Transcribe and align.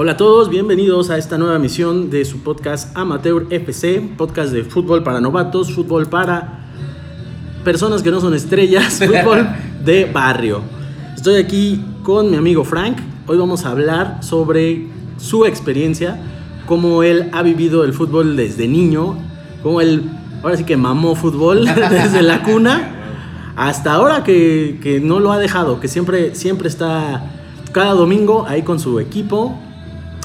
Hola 0.00 0.12
a 0.12 0.16
todos, 0.16 0.48
bienvenidos 0.48 1.10
a 1.10 1.18
esta 1.18 1.38
nueva 1.38 1.56
emisión 1.56 2.08
de 2.08 2.24
su 2.24 2.38
podcast 2.44 2.96
Amateur 2.96 3.48
FC, 3.50 4.00
podcast 4.16 4.52
de 4.52 4.62
fútbol 4.62 5.02
para 5.02 5.20
novatos, 5.20 5.72
fútbol 5.72 6.06
para 6.06 6.60
personas 7.64 8.00
que 8.00 8.12
no 8.12 8.20
son 8.20 8.32
estrellas, 8.32 9.00
fútbol 9.04 9.48
de 9.84 10.04
barrio. 10.04 10.60
Estoy 11.16 11.42
aquí 11.42 11.84
con 12.04 12.30
mi 12.30 12.36
amigo 12.36 12.62
Frank. 12.62 12.96
Hoy 13.26 13.38
vamos 13.38 13.64
a 13.64 13.70
hablar 13.70 14.22
sobre 14.22 14.86
su 15.16 15.44
experiencia, 15.46 16.16
cómo 16.66 17.02
él 17.02 17.28
ha 17.32 17.42
vivido 17.42 17.82
el 17.82 17.92
fútbol 17.92 18.36
desde 18.36 18.68
niño, 18.68 19.16
cómo 19.64 19.80
él 19.80 20.08
ahora 20.44 20.56
sí 20.56 20.62
que 20.62 20.76
mamó 20.76 21.16
fútbol 21.16 21.64
desde 21.90 22.22
la 22.22 22.44
cuna 22.44 22.92
hasta 23.56 23.94
ahora 23.94 24.22
que, 24.22 24.78
que 24.80 25.00
no 25.00 25.18
lo 25.18 25.32
ha 25.32 25.38
dejado, 25.38 25.80
que 25.80 25.88
siempre, 25.88 26.36
siempre 26.36 26.68
está 26.68 27.32
cada 27.72 27.94
domingo 27.94 28.46
ahí 28.46 28.62
con 28.62 28.78
su 28.78 29.00
equipo. 29.00 29.58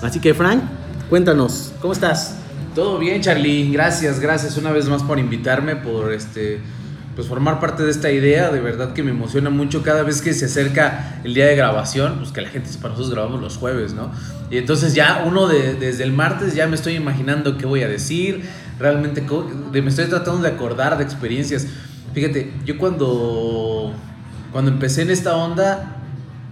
Así 0.03 0.19
que 0.19 0.33
Frank, 0.33 0.61
cuéntanos, 1.09 1.73
¿cómo 1.79 1.93
estás? 1.93 2.35
Todo 2.75 2.99
bien, 2.99 3.21
Charlie. 3.21 3.71
Gracias, 3.71 4.19
gracias 4.19 4.57
una 4.57 4.71
vez 4.71 4.89
más 4.89 5.01
por 5.01 5.17
invitarme, 5.17 5.77
por 5.77 6.11
este 6.11 6.59
pues 7.15 7.27
formar 7.27 7.59
parte 7.59 7.83
de 7.83 7.91
esta 7.91 8.11
idea, 8.11 8.49
de 8.49 8.59
verdad 8.59 8.93
que 8.93 9.03
me 9.03 9.11
emociona 9.11 9.51
mucho 9.51 9.83
cada 9.83 10.01
vez 10.01 10.21
que 10.21 10.33
se 10.33 10.45
acerca 10.45 11.21
el 11.23 11.35
día 11.35 11.45
de 11.45 11.55
grabación, 11.55 12.15
pues 12.17 12.31
que 12.31 12.41
la 12.41 12.49
gente 12.49 12.69
sepa, 12.69 12.89
nosotros 12.89 13.11
grabamos 13.11 13.39
los 13.39 13.57
jueves, 13.57 13.93
¿no? 13.93 14.11
Y 14.49 14.57
entonces 14.57 14.95
ya 14.95 15.23
uno 15.25 15.47
de, 15.47 15.75
desde 15.75 16.03
el 16.03 16.11
martes 16.11 16.55
ya 16.55 16.67
me 16.67 16.75
estoy 16.75 16.95
imaginando 16.95 17.57
qué 17.57 17.67
voy 17.67 17.83
a 17.83 17.87
decir, 17.87 18.43
realmente 18.79 19.23
me 19.71 19.89
estoy 19.89 20.05
tratando 20.05 20.41
de 20.41 20.49
acordar 20.49 20.97
de 20.97 21.03
experiencias. 21.03 21.67
Fíjate, 22.15 22.51
yo 22.65 22.79
cuando, 22.79 23.93
cuando 24.51 24.71
empecé 24.71 25.03
en 25.03 25.11
esta 25.11 25.35
onda, 25.35 25.99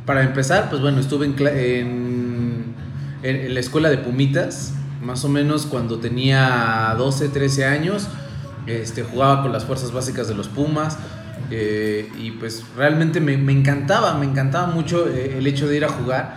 para 0.06 0.24
empezar, 0.24 0.70
pues 0.70 0.82
bueno, 0.82 1.00
estuve 1.00 1.26
en, 1.26 1.36
en, 1.48 2.11
la 3.24 3.60
escuela 3.60 3.90
de 3.90 3.98
Pumitas, 3.98 4.74
más 5.02 5.24
o 5.26 5.30
menos 5.30 5.66
cuando 5.66 6.00
tenía 6.00 6.96
12, 6.98 7.30
13 7.30 7.66
años. 7.66 8.08
Este, 8.68 9.04
jugaba 9.04 9.42
con 9.42 9.52
las 9.52 9.66
fuerzas 9.66 9.92
básicas 9.92 10.28
de 10.28 10.36
los 10.36 10.48
Pumas. 10.48 10.98
Eh, 11.50 12.10
y 12.18 12.32
pues 12.32 12.64
realmente 12.78 13.20
me, 13.20 13.34
encantaba, 13.34 14.14
me 14.18 14.26
encantaba 14.26 14.68
mucho 14.68 15.08
eh, 15.08 15.38
el 15.38 15.48
hecho 15.48 15.68
de 15.68 15.78
ir 15.78 15.86
a 15.86 15.90
jugar. 15.90 16.36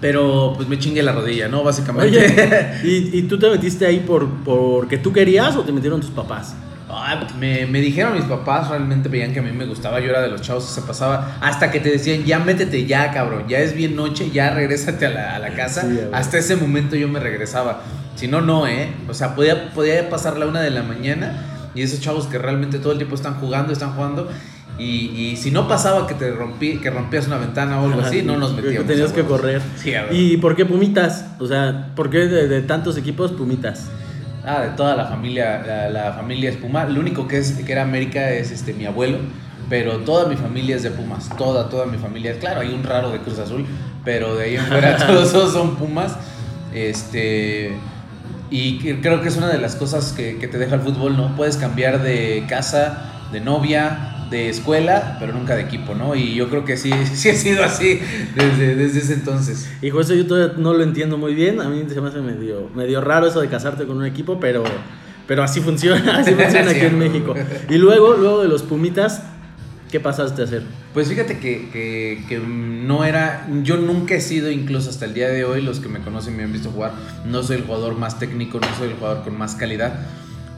Pero 0.00 0.52
pues 0.56 0.68
me 0.68 0.78
chingué 0.78 1.02
la 1.02 1.12
rodilla, 1.12 1.48
¿no? 1.48 1.64
Básicamente. 1.64 2.80
¿y, 2.84 3.22
tú 3.22 3.38
te 3.38 3.48
metiste 3.48 3.86
ahí 3.86 4.00
por 4.00 4.28
porque 4.44 4.98
tú 4.98 5.12
querías 5.12 5.56
o 5.56 5.62
te 5.62 5.72
metieron 5.72 6.00
tus 6.00 6.10
papás? 6.10 6.54
Me, 7.38 7.66
me, 7.66 7.80
dijeron 7.80 8.14
mis 8.14 8.24
papás, 8.24 8.68
realmente 8.68 9.08
veían 9.08 9.32
que 9.32 9.40
a 9.40 9.42
mí 9.42 9.52
me 9.52 9.64
gustaba, 9.64 10.00
yo 10.00 10.10
era 10.10 10.20
de 10.20 10.28
los 10.28 10.42
chavos 10.42 10.66
que 10.66 10.80
se 10.80 10.86
pasaba, 10.86 11.38
hasta 11.40 11.70
que 11.70 11.80
te 11.80 11.90
decían, 11.90 12.24
ya 12.24 12.38
métete 12.38 12.86
ya, 12.86 13.10
cabrón, 13.10 13.44
ya 13.48 13.58
es 13.60 13.74
bien 13.74 13.96
noche, 13.96 14.30
ya 14.30 14.50
regrésate 14.50 15.06
a 15.06 15.10
la, 15.10 15.36
a 15.36 15.38
la 15.38 15.54
casa. 15.54 15.86
hasta 16.12 16.38
ese 16.38 16.56
momento 16.56 16.96
yo 16.96 17.08
me 17.08 17.20
regresaba. 17.20 17.82
Si 18.16 18.28
no, 18.28 18.40
no, 18.40 18.66
¿eh? 18.66 18.92
O 19.08 19.14
sea, 19.14 19.34
podía, 19.34 19.70
podía 19.70 20.08
pasar 20.08 20.38
la 20.38 20.46
una 20.46 20.60
de 20.60 20.70
la 20.70 20.82
mañana 20.82 21.70
y 21.74 21.82
esos 21.82 22.00
chavos 22.00 22.26
que 22.26 22.38
realmente 22.38 22.78
todo 22.78 22.92
el 22.92 22.98
tiempo 22.98 23.16
están 23.16 23.34
jugando, 23.34 23.72
están 23.72 23.94
jugando. 23.94 24.28
Y, 24.78 25.10
y 25.10 25.36
si 25.36 25.50
no 25.50 25.68
pasaba 25.68 26.06
que 26.06 26.14
te 26.14 26.32
rompí, 26.32 26.78
que 26.78 26.90
rompías 26.90 27.26
una 27.28 27.38
ventana 27.38 27.80
o 27.80 27.86
algo 27.86 28.00
así, 28.00 28.22
no 28.22 28.36
nos 28.36 28.54
metíamos. 28.54 28.86
Tenías 28.86 29.12
que 29.12 29.22
correr. 29.22 29.62
¿Y 30.10 30.36
por 30.36 30.56
qué 30.56 30.64
Pumitas? 30.64 31.26
O 31.38 31.46
sea, 31.46 31.90
¿por 31.94 32.10
qué 32.10 32.26
de 32.26 32.62
tantos 32.62 32.96
equipos 32.96 33.32
Pumitas? 33.32 33.88
Ah, 34.46 34.60
de 34.62 34.76
toda 34.76 34.94
la 34.94 35.06
familia, 35.06 35.88
la, 35.90 36.12
familia 36.12 36.50
es 36.50 36.56
Puma. 36.56 36.84
Lo 36.84 37.00
único 37.00 37.26
que, 37.26 37.38
es, 37.38 37.52
que 37.52 37.72
era 37.72 37.82
América 37.82 38.30
es 38.30 38.50
este, 38.50 38.74
mi 38.74 38.84
abuelo, 38.84 39.18
pero 39.70 39.98
toda 40.00 40.28
mi 40.28 40.36
familia 40.36 40.76
es 40.76 40.82
de 40.82 40.90
Pumas. 40.90 41.30
Toda, 41.38 41.68
toda 41.70 41.86
mi 41.86 41.96
familia. 41.96 42.38
Claro, 42.38 42.60
hay 42.60 42.74
un 42.74 42.82
raro 42.82 43.10
de 43.10 43.20
Cruz 43.20 43.38
Azul, 43.38 43.64
pero 44.04 44.36
de 44.36 44.44
ahí 44.44 44.56
en 44.56 44.64
fuera 44.66 44.96
todos 45.06 45.52
son 45.52 45.76
Pumas. 45.76 46.16
Este. 46.74 47.76
Y 48.50 48.78
creo 48.78 49.22
que 49.22 49.28
es 49.28 49.36
una 49.36 49.48
de 49.48 49.58
las 49.58 49.76
cosas 49.76 50.12
que, 50.12 50.38
que 50.38 50.46
te 50.46 50.58
deja 50.58 50.74
el 50.74 50.82
fútbol, 50.82 51.16
¿no? 51.16 51.34
Puedes 51.34 51.56
cambiar 51.56 52.02
de 52.02 52.44
casa, 52.48 53.10
de 53.32 53.40
novia, 53.40 54.13
de 54.30 54.48
escuela, 54.48 55.16
pero 55.20 55.32
nunca 55.32 55.54
de 55.54 55.62
equipo, 55.62 55.94
¿no? 55.94 56.14
Y 56.14 56.34
yo 56.34 56.48
creo 56.48 56.64
que 56.64 56.76
sí, 56.76 56.90
sí 57.14 57.30
ha 57.30 57.34
sido 57.34 57.64
así 57.64 58.00
desde, 58.34 58.76
desde 58.76 59.00
ese 59.00 59.14
entonces. 59.14 59.70
Hijo, 59.82 60.00
eso 60.00 60.14
yo 60.14 60.26
todavía 60.26 60.54
no 60.58 60.74
lo 60.74 60.82
entiendo 60.82 61.18
muy 61.18 61.34
bien. 61.34 61.60
A 61.60 61.68
mí 61.68 61.84
se 61.88 62.00
me 62.00 62.08
hace 62.08 62.20
medio, 62.20 62.70
medio 62.74 63.00
raro 63.00 63.26
eso 63.26 63.40
de 63.40 63.48
casarte 63.48 63.86
con 63.86 63.96
un 63.96 64.06
equipo, 64.06 64.40
pero, 64.40 64.64
pero 65.26 65.42
así 65.42 65.60
funciona, 65.60 66.18
así 66.18 66.34
funciona 66.34 66.70
aquí 66.70 66.80
en 66.80 66.98
México. 66.98 67.34
Y 67.68 67.78
luego, 67.78 68.14
luego 68.14 68.42
de 68.42 68.48
los 68.48 68.62
Pumitas, 68.62 69.22
¿qué 69.90 70.00
pasaste 70.00 70.42
a 70.42 70.44
hacer? 70.44 70.62
Pues 70.92 71.08
fíjate 71.08 71.38
que, 71.38 71.70
que, 71.70 72.24
que, 72.28 72.38
no 72.38 73.04
era, 73.04 73.48
yo 73.62 73.76
nunca 73.76 74.14
he 74.14 74.20
sido, 74.20 74.50
incluso 74.50 74.90
hasta 74.90 75.04
el 75.04 75.14
día 75.14 75.28
de 75.28 75.44
hoy, 75.44 75.60
los 75.60 75.80
que 75.80 75.88
me 75.88 76.00
conocen 76.00 76.36
me 76.36 76.44
han 76.44 76.52
visto 76.52 76.70
jugar, 76.70 76.92
no 77.24 77.42
soy 77.42 77.56
el 77.56 77.62
jugador 77.64 77.96
más 77.96 78.18
técnico, 78.18 78.60
no 78.60 78.68
soy 78.78 78.88
el 78.88 78.94
jugador 78.94 79.24
con 79.24 79.36
más 79.36 79.54
calidad, 79.54 80.00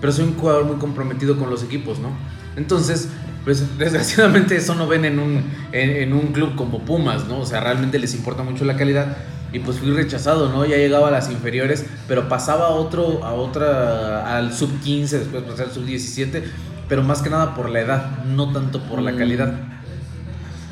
pero 0.01 0.13
soy 0.13 0.27
un 0.27 0.35
jugador 0.35 0.65
muy 0.65 0.77
comprometido 0.77 1.39
con 1.39 1.51
los 1.51 1.63
equipos, 1.63 1.99
¿no? 1.99 2.11
Entonces, 2.57 3.09
pues 3.47 3.79
desgraciadamente 3.79 4.57
eso 4.57 4.75
no 4.75 4.89
ven 4.89 5.05
en 5.05 5.21
un, 5.21 5.45
en, 5.71 6.13
un 6.13 6.33
club 6.33 6.57
como 6.57 6.81
Pumas, 6.81 7.29
¿no? 7.29 7.39
O 7.39 7.47
sea, 7.47 7.61
realmente 7.61 7.97
les 8.01 8.13
importa 8.13 8.43
mucho 8.43 8.65
la 8.65 8.77
calidad 8.77 9.19
y 9.53 9.61
pues 9.61 9.79
fui 9.79 9.93
rechazado, 9.93 10.49
¿no? 10.49 10.65
Ya 10.67 10.77
llegaba 10.79 11.07
a 11.07 11.11
las 11.13 11.31
inferiores, 11.31 11.87
pero 12.09 12.29
pasaba 12.29 12.67
a 12.67 12.71
otro, 12.71 13.25
a 13.25 13.35
otra, 13.35 14.37
al 14.37 14.53
sub 14.53 14.81
15, 14.81 15.21
después 15.21 15.45
pasar 15.45 15.67
al 15.67 15.73
sub 15.73 15.85
17, 15.85 16.43
pero 16.89 17.05
más 17.05 17.23
que 17.23 17.31
nada 17.31 17.55
por 17.55 17.71
la 17.71 17.83
edad, 17.83 18.25
no 18.25 18.53
tanto 18.53 18.83
por 18.83 19.01
la 19.01 19.13
mm. 19.13 19.17
calidad. 19.17 19.55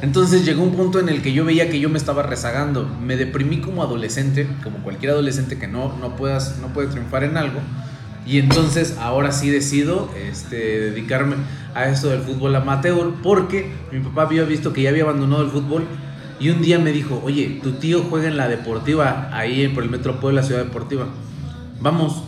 Entonces 0.03 0.45
llegó 0.45 0.65
un 0.65 0.75
punto 0.75 0.99
en 0.99 1.09
el 1.09 1.23
que 1.23 1.33
yo 1.33 1.45
veía 1.45 1.71
que 1.71 1.79
yo 1.79 1.89
me 1.89 1.97
estaba 1.97 2.25
rezagando, 2.25 2.89
me 3.01 3.17
deprimí 3.17 3.61
como 3.61 3.85
adolescente, 3.85 4.49
como 4.65 4.79
cualquier 4.79 5.13
adolescente 5.13 5.61
que 5.61 5.69
no, 5.69 5.97
no, 5.99 6.17
puedas, 6.17 6.59
no 6.61 6.73
puede 6.73 6.89
triunfar 6.89 7.23
en 7.23 7.37
algo, 7.37 7.61
y 8.27 8.39
entonces 8.39 8.97
ahora 9.01 9.33
sí 9.33 9.51
decido 9.51 10.11
este, 10.29 10.57
dedicarme 10.81 11.37
a 11.75 11.89
esto 11.89 12.09
del 12.09 12.21
fútbol 12.21 12.57
amateur 12.57 13.13
porque 13.23 13.71
mi 13.93 14.01
papá 14.01 14.23
había 14.23 14.45
visto 14.45 14.73
que 14.73 14.83
ya 14.83 14.91
había 14.91 15.03
abandonado 15.03 15.43
el 15.43 15.51
fútbol 15.51 15.87
y 16.41 16.51
un 16.51 16.63
día 16.63 16.79
me 16.79 16.93
dijo, 16.93 17.21
oye, 17.25 17.61
tu 17.63 17.73
tío 17.73 18.05
juega 18.09 18.29
en 18.29 18.37
la 18.37 18.49
deportiva 18.49 19.29
ahí 19.33 19.69
por 19.69 19.85
el 19.85 19.91
Metro 19.91 20.21
Puebla, 20.21 20.43
Ciudad 20.43 20.65
Deportiva. 20.65 21.07
Vamos. 21.81 22.23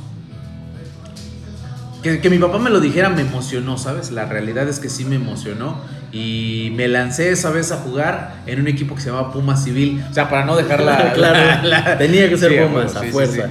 Que, 2.02 2.20
que 2.20 2.30
mi 2.30 2.38
papá 2.38 2.58
me 2.58 2.70
lo 2.70 2.80
dijera 2.80 3.08
me 3.08 3.22
emocionó, 3.22 3.78
¿sabes? 3.78 4.12
La 4.12 4.26
realidad 4.26 4.68
es 4.68 4.78
que 4.78 4.88
sí 4.88 5.04
me 5.04 5.16
emocionó 5.16 5.80
y 6.12 6.72
me 6.76 6.88
lancé 6.88 7.30
esa 7.30 7.50
vez 7.50 7.72
a 7.72 7.78
jugar 7.78 8.42
en 8.46 8.60
un 8.60 8.68
equipo 8.68 8.94
que 8.94 9.00
se 9.00 9.10
llamaba 9.10 9.32
Pumas 9.32 9.64
Civil. 9.64 10.04
O 10.08 10.14
sea, 10.14 10.30
para 10.30 10.44
no 10.44 10.56
dejarla. 10.56 11.12
claro, 11.14 11.98
tenía 11.98 12.28
que 12.28 12.38
ser 12.38 12.68
Pumas 12.68 12.94
a 12.94 13.02
fuerza. 13.02 13.48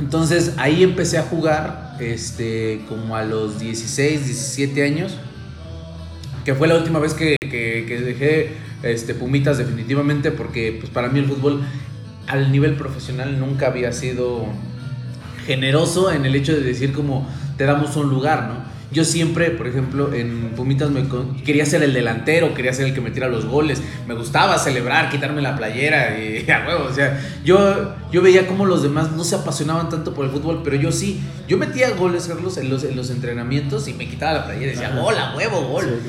Entonces 0.00 0.54
ahí 0.58 0.82
empecé 0.82 1.18
a 1.18 1.22
jugar 1.22 1.96
este, 2.00 2.84
como 2.88 3.16
a 3.16 3.24
los 3.24 3.58
16, 3.58 4.26
17 4.26 4.84
años, 4.84 5.16
que 6.44 6.54
fue 6.54 6.68
la 6.68 6.76
última 6.76 6.98
vez 6.98 7.14
que, 7.14 7.36
dejé 7.40 8.52
este, 8.82 9.14
Pumitas 9.14 9.58
definitivamente, 9.58 10.30
porque 10.30 10.76
pues, 10.78 10.90
para 10.90 11.08
mí 11.08 11.18
el 11.18 11.26
fútbol 11.26 11.62
al 12.26 12.52
nivel 12.52 12.74
profesional 12.74 13.38
nunca 13.38 13.68
había 13.68 13.92
sido 13.92 14.46
generoso 15.46 16.12
en 16.12 16.26
el 16.26 16.34
hecho 16.34 16.52
de 16.54 16.60
decir 16.60 16.92
como 16.92 17.28
te 17.56 17.64
damos 17.64 17.96
un 17.96 18.10
lugar, 18.10 18.48
¿no? 18.48 18.65
Yo 18.92 19.04
siempre, 19.04 19.50
por 19.50 19.66
ejemplo, 19.66 20.14
en 20.14 20.52
Pumitas 20.54 20.90
me 20.90 21.04
quería 21.44 21.66
ser 21.66 21.82
el 21.82 21.92
delantero, 21.92 22.54
quería 22.54 22.72
ser 22.72 22.86
el 22.86 22.94
que 22.94 23.00
metiera 23.00 23.28
los 23.28 23.44
goles. 23.44 23.82
Me 24.06 24.14
gustaba 24.14 24.58
celebrar, 24.58 25.10
quitarme 25.10 25.42
la 25.42 25.56
playera 25.56 26.18
y 26.18 26.48
a 26.50 26.64
huevo. 26.66 26.84
O 26.84 26.94
sea, 26.94 27.20
yo, 27.44 27.94
yo 28.12 28.22
veía 28.22 28.46
como 28.46 28.64
los 28.64 28.82
demás 28.82 29.10
no 29.12 29.24
se 29.24 29.34
apasionaban 29.34 29.88
tanto 29.88 30.14
por 30.14 30.24
el 30.24 30.30
fútbol, 30.30 30.60
pero 30.62 30.76
yo 30.76 30.92
sí. 30.92 31.20
Yo 31.48 31.58
metía 31.58 31.90
goles, 31.90 32.28
Carlos, 32.28 32.56
en 32.58 32.70
los, 32.70 32.84
en 32.84 32.96
los 32.96 33.10
entrenamientos 33.10 33.88
y 33.88 33.94
me 33.94 34.08
quitaba 34.08 34.34
la 34.34 34.44
playera 34.46 34.72
y 34.72 34.74
decía, 34.76 34.90
gol, 34.90 35.18
a 35.18 35.36
huevo, 35.36 35.62
gol. 35.62 36.00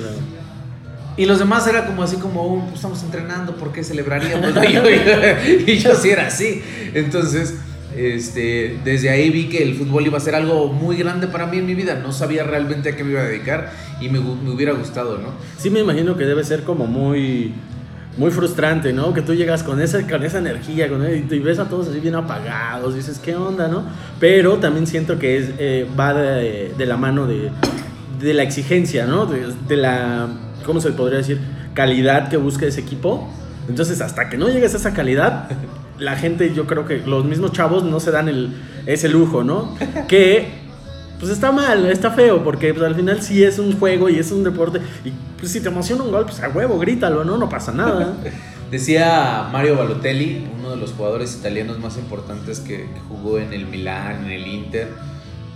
Y 1.18 1.26
los 1.26 1.40
demás 1.40 1.66
era 1.66 1.88
como 1.88 2.04
así 2.04 2.18
como, 2.18 2.44
oh, 2.44 2.62
pues 2.62 2.76
estamos 2.76 3.02
entrenando, 3.02 3.56
¿por 3.56 3.72
qué 3.72 3.84
celebraríamos? 3.84 4.54
y 5.66 5.78
yo 5.80 5.96
sí 5.96 6.12
era 6.12 6.28
así. 6.28 6.62
Entonces 6.94 7.56
este, 7.98 8.78
desde 8.84 9.10
ahí 9.10 9.30
vi 9.30 9.50
que 9.50 9.64
el 9.64 9.76
fútbol 9.76 10.06
iba 10.06 10.18
a 10.18 10.22
ser 10.22 10.36
algo 10.36 10.68
muy 10.72 10.98
grande 10.98 11.28
para 11.28 11.48
mí 11.48 11.58
en 11.58 11.66
mi 11.66 11.74
vida. 11.74 11.96
No 11.96 12.12
sabía 12.12 12.44
realmente 12.44 12.90
a 12.90 12.96
qué 12.96 13.04
me 13.04 13.12
iba 13.12 13.22
a 13.22 13.26
dedicar 13.26 13.72
y 14.00 14.10
me, 14.10 14.20
hubiera 14.20 14.74
gustado, 14.74 15.18
¿no? 15.18 15.30
Sí, 15.58 15.70
me 15.70 15.80
imagino 15.80 16.16
que 16.16 16.26
debe 16.26 16.44
ser 16.44 16.64
como 16.64 16.86
muy, 16.86 17.54
muy 18.18 18.32
frustrante, 18.32 18.94
¿no? 18.94 19.14
Que 19.14 19.22
tú 19.22 19.34
llegas 19.34 19.64
con 19.64 19.82
esa, 19.82 20.06
con 20.08 20.24
esa 20.24 20.38
energía 20.38 20.90
con, 20.90 21.04
y, 21.06 21.40
ves 21.40 21.60
a 21.60 21.70
todos 21.70 21.88
así 21.88 22.00
bien 22.00 22.16
apagados, 22.16 22.96
dices, 22.96 23.20
¿qué 23.20 23.36
onda, 23.36 23.68
no? 23.68 23.84
Pero 24.20 24.58
también 24.58 24.86
siento 24.86 25.18
que 25.18 25.38
es, 25.38 25.50
eh, 25.58 25.88
va 26.00 26.14
de, 26.14 26.74
la 26.78 26.98
mano 26.98 27.26
de, 27.26 27.50
de, 28.22 28.34
la 28.34 28.44
exigencia, 28.44 29.08
¿no? 29.08 29.26
De, 29.26 29.54
de, 29.68 29.78
la, 29.78 30.28
¿cómo 30.66 30.82
se 30.82 30.92
podría 30.92 31.18
decir? 31.18 31.40
Calidad 31.74 32.30
que 32.30 32.38
busca 32.38 32.66
ese 32.66 32.82
equipo. 32.82 33.28
Entonces, 33.68 34.02
hasta 34.02 34.30
que 34.30 34.38
no 34.38 34.48
llegues 34.48 34.74
a 34.76 34.78
esa 34.78 34.94
calidad, 34.94 35.50
la 36.00 36.16
gente, 36.16 36.54
yo 36.54 36.66
creo 36.66 36.86
que 36.86 37.00
los 37.00 37.26
mismos 37.26 37.52
chavos 37.52 37.84
no 37.84 38.00
se 38.00 38.12
dan 38.12 38.30
el, 38.30 38.52
ese 38.86 39.10
lujo, 39.10 39.44
¿no? 39.44 39.76
Que 40.08 40.68
pues 41.20 41.32
está 41.32 41.52
mal, 41.52 41.88
está 41.88 42.12
feo, 42.12 42.44
porque 42.44 42.74
pues, 42.74 42.86
al 42.86 42.96
final 42.96 43.22
sí 43.22 43.44
es 43.44 43.58
un 43.58 43.78
juego 43.80 44.08
y 44.10 44.20
es 44.20 44.32
un 44.32 44.44
deporte. 44.44 44.80
Y 45.04 45.12
pues 45.40 45.52
si 45.52 45.62
te 45.62 45.70
emociona 45.70 46.04
un 46.04 46.12
gol, 46.12 46.26
pues 46.26 46.40
a 46.42 46.50
huevo, 46.50 46.78
grítalo, 46.78 47.24
¿no? 47.24 47.38
No 47.38 47.50
pasa 47.50 47.72
nada. 47.72 48.16
Decía 48.72 49.48
Mario 49.52 49.78
Balotelli, 49.78 50.46
uno 50.60 50.72
de 50.72 50.78
los 50.78 50.92
jugadores 50.92 51.36
italianos 51.36 51.80
más 51.80 51.98
importantes 51.98 52.60
que, 52.60 52.78
que 52.78 53.00
jugó 53.08 53.40
en 53.40 53.54
el 53.54 53.66
Milán, 53.66 54.26
en 54.26 54.32
el 54.32 54.46
Inter. 54.46 54.90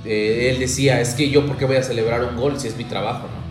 eh, 0.06 0.50
él 0.52 0.60
decía, 0.60 1.02
es 1.02 1.14
que 1.14 1.30
yo, 1.30 1.46
¿por 1.46 1.58
qué 1.58 1.66
voy 1.66 1.76
a 1.76 1.84
celebrar 1.84 2.24
un 2.24 2.38
gol 2.38 2.58
si 2.58 2.70
es 2.70 2.78
mi 2.78 2.86
trabajo, 2.86 3.28
no? 3.28 3.42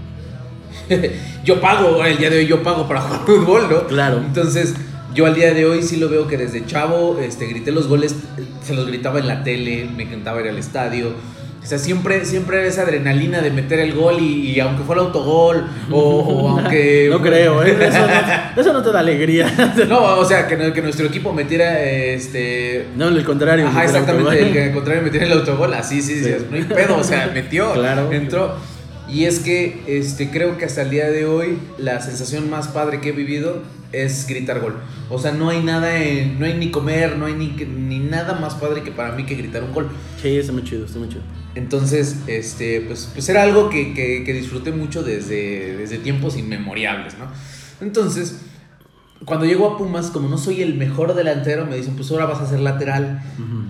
yo 1.44 1.60
pago, 1.60 2.04
el 2.04 2.16
día 2.19 2.31
de 2.31 2.38
hoy 2.38 2.46
yo 2.46 2.62
pago 2.62 2.88
para 2.88 3.02
jugar 3.02 3.20
fútbol, 3.26 3.69
¿no? 3.70 3.87
Claro. 3.87 4.19
Entonces, 4.19 4.75
yo 5.15 5.27
al 5.27 5.35
día 5.35 5.53
de 5.55 5.65
hoy 5.67 5.83
sí 5.83 5.97
lo 5.97 6.09
veo 6.09 6.27
que 6.27 6.37
desde 6.37 6.65
chavo 6.67 7.19
este, 7.21 7.47
grité 7.47 7.73
los 7.73 7.89
goles, 7.89 8.15
se 8.65 8.75
los 8.75 8.87
gritaba 8.87 9.19
en 9.19 9.27
la 9.29 9.43
tele, 9.43 9.87
me 9.97 10.05
encantaba 10.05 10.41
ir 10.41 10.49
al 10.49 10.59
estadio. 10.59 11.12
O 11.62 11.67
sea, 11.67 11.77
siempre, 11.79 12.25
siempre 12.25 12.59
era 12.59 12.67
esa 12.67 12.83
adrenalina 12.83 13.43
de 13.43 13.51
meter 13.51 13.81
el 13.81 13.93
gol 13.93 14.17
y, 14.19 14.51
y 14.53 14.61
aunque 14.61 14.83
fuera 14.83 15.03
autogol 15.03 15.67
o, 15.91 15.99
o 16.01 16.49
aunque... 16.59 17.09
No 17.11 17.21
creo, 17.21 17.62
¿eh? 17.62 17.77
Eso 17.87 17.99
no, 18.07 18.61
eso 18.62 18.73
no 18.73 18.83
te 18.83 18.91
da 18.93 19.01
alegría. 19.01 19.75
No, 19.87 20.17
o 20.19 20.25
sea, 20.25 20.47
que, 20.49 20.73
que 20.73 20.81
nuestro 20.81 21.07
equipo 21.07 21.35
metiera 21.35 21.83
este... 21.83 22.87
No, 22.97 23.09
el 23.09 23.25
contrario. 23.25 23.67
Ajá, 23.69 23.85
exactamente, 23.85 24.41
el 24.41 24.53
que 24.55 24.62
al 24.65 24.73
contrario 24.73 25.03
metiera 25.03 25.27
el 25.27 25.33
autogol, 25.33 25.75
así 25.75 26.01
sí, 26.01 26.19
sí, 26.19 26.25
Sí. 26.25 26.47
no 26.51 26.57
hay 26.57 26.62
pedo, 26.65 26.97
o 26.97 27.05
sea, 27.05 27.31
metió, 27.35 27.73
Claro. 27.75 28.11
entró. 28.11 28.55
Y 29.07 29.27
es 29.27 29.41
que 29.41 29.83
este, 29.87 30.31
creo 30.31 30.57
que 30.57 30.65
hasta 30.65 30.81
el 30.83 30.91
día 30.91 31.11
de 31.11 31.27
hoy 31.27 31.59
la 31.77 32.01
sensación 32.01 32.49
más 32.49 32.69
padre 32.69 33.01
que 33.03 33.11
he 33.11 33.12
vivido 33.12 33.59
es 33.92 34.26
gritar 34.28 34.60
gol. 34.60 34.76
O 35.08 35.19
sea, 35.19 35.32
no 35.32 35.48
hay 35.50 35.62
nada, 35.62 35.96
en- 35.98 36.38
no 36.38 36.46
hay 36.46 36.54
ni 36.54 36.70
comer, 36.70 37.16
no 37.16 37.26
hay 37.26 37.34
ni, 37.34 37.48
ni 37.48 37.98
nada 37.98 38.38
más 38.38 38.54
padre 38.54 38.82
que 38.82 38.90
para 38.92 39.12
mí 39.12 39.25
que 39.26 39.34
gritar 39.34 39.62
un 39.64 39.72
gol. 39.72 39.88
Sí, 40.20 40.37
está 40.37 40.52
muy 40.52 40.64
chido, 40.64 40.84
está 40.87 40.98
muy 40.98 41.08
chido. 41.08 41.22
Entonces, 41.54 42.16
este, 42.28 42.82
pues, 42.82 43.10
pues 43.12 43.28
era 43.28 43.42
algo 43.42 43.70
que, 43.70 43.92
que- 43.94 44.22
que 44.25 44.32
disfruté 44.32 44.70
mucho 44.70 45.02
desde, 45.02 45.76
desde 45.76 45.98
tiempos 45.98 46.37
inmemorables, 46.37 47.14
¿no? 47.19 47.26
Entonces, 47.84 48.42
cuando 49.25 49.44
llego 49.46 49.66
a 49.69 49.76
Pumas, 49.76 50.10
como 50.10 50.28
no 50.28 50.38
soy 50.38 50.62
el 50.62 50.75
mejor 50.76 51.14
delantero, 51.14 51.66
me 51.66 51.76
dicen, 51.76 51.94
pues 51.96 52.10
ahora 52.10 52.26
vas 52.26 52.40
a 52.40 52.46
ser 52.48 52.60
lateral. 52.60 53.20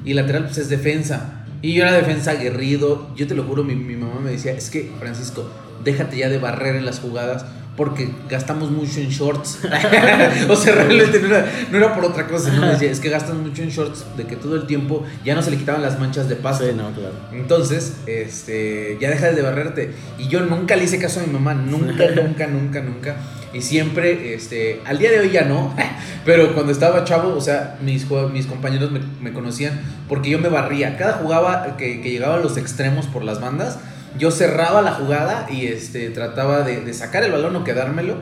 Y 0.05 0.13
lateral, 0.15 0.45
pues 0.45 0.59
es 0.59 0.69
defensa. 0.69 1.45
Y 1.63 1.75
yo 1.75 1.83
era 1.83 1.93
defensa 1.93 2.31
aguerrido. 2.33 3.15
Yo 3.17 3.27
te 3.27 3.35
lo 3.35 3.45
juro, 3.45 3.65
mi, 3.65 3.75
mi 3.75 3.97
mamá 3.97 4.21
me 4.21 4.31
decía, 4.31 4.53
es 4.53 4.71
que, 4.71 4.91
Francisco, 4.99 5.51
déjate 5.85 6.17
ya 6.17 6.29
de 6.29 6.39
barrer 6.39 6.77
en 6.77 6.87
las 6.87 7.01
jugadas 7.01 7.45
porque 7.81 8.11
gastamos 8.29 8.71
mucho 8.71 9.01
en 9.01 9.09
shorts. 9.09 9.61
o 10.51 10.55
sea, 10.55 10.75
realmente 10.75 11.19
no 11.21 11.29
era, 11.29 11.47
no 11.71 11.79
era 11.79 11.95
por 11.95 12.05
otra 12.05 12.27
cosa. 12.27 12.53
No 12.53 12.71
es 12.71 13.01
que 13.01 13.09
gastas 13.09 13.35
mucho 13.37 13.63
en 13.63 13.71
shorts 13.71 14.05
de 14.19 14.27
que 14.27 14.37
todo 14.37 14.57
el 14.57 14.67
tiempo 14.67 15.05
ya 15.25 15.35
no 15.35 15.43
se 15.43 15.51
le 15.51 15.57
quitaban 15.57 15.81
las 15.81 15.99
manchas 15.99 16.29
de 16.29 16.37
pasto. 16.37 16.67
Sí, 16.67 16.73
no, 16.77 16.91
claro. 16.93 17.15
Entonces, 17.33 17.97
este, 18.07 18.99
ya 19.01 19.09
dejas 19.09 19.35
de 19.35 19.41
barrerte. 19.41 19.93
Y 20.19 20.29
yo 20.29 20.41
nunca 20.41 20.77
le 20.77 20.85
hice 20.85 20.99
caso 20.99 21.21
a 21.21 21.23
mi 21.23 21.33
mamá, 21.33 21.55
nunca, 21.55 22.07
nunca, 22.15 22.47
nunca, 22.47 22.83
nunca. 22.83 23.17
Y 23.55 23.63
siempre, 23.63 24.35
este, 24.35 24.83
al 24.85 24.99
día 24.99 25.11
de 25.11 25.21
hoy 25.21 25.31
ya 25.31 25.47
no, 25.47 25.75
pero 26.27 26.53
cuando 26.55 26.73
estaba 26.73 27.05
chavo, 27.05 27.35
o 27.35 27.41
sea, 27.41 27.79
mis, 27.83 28.07
mis 28.33 28.47
compañeros 28.47 28.93
me, 28.93 29.01
me 29.23 29.33
conocían 29.33 29.81
porque 30.07 30.29
yo 30.29 30.39
me 30.39 30.51
barría. 30.51 30.99
Cada 30.99 31.15
jugaba 31.15 31.79
que, 31.79 32.03
que 32.03 32.11
llegaba 32.11 32.35
a 32.35 32.41
los 32.41 32.59
extremos 32.59 33.07
por 33.07 33.25
las 33.25 33.41
bandas, 33.41 33.79
yo 34.19 34.31
cerraba 34.31 34.83
la 34.83 34.93
jugada 34.93 35.47
y 35.51 35.67
este, 35.67 36.11
trataba 36.11 36.63
de, 36.63 36.81
de 36.81 36.95
sacar 36.95 37.23
el 37.25 37.33
balón 37.33 37.57
o 37.57 37.65
quedármelo. 37.65 38.17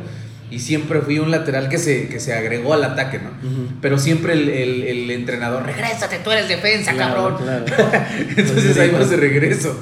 Y 0.50 0.60
siempre 0.60 1.02
fui 1.02 1.18
un 1.18 1.30
lateral 1.30 1.68
que 1.68 1.76
se, 1.76 2.08
que 2.08 2.20
se 2.20 2.32
agregó 2.32 2.72
al 2.72 2.82
ataque, 2.82 3.18
¿no? 3.18 3.28
Pero 3.82 3.98
siempre 3.98 4.32
el, 4.32 4.48
el- 4.48 4.82
el 4.84 5.10
entrenador, 5.10 5.66
regrésate, 5.66 6.20
tú 6.24 6.30
eres 6.30 6.48
defensa, 6.48 6.92
Claro, 6.94 7.36
cabrón. 7.38 7.64
claro. 7.66 7.90
Entonces 8.36 8.78
ahí 8.78 8.90
vas 8.90 9.10
de 9.10 9.16
regreso. 9.18 9.78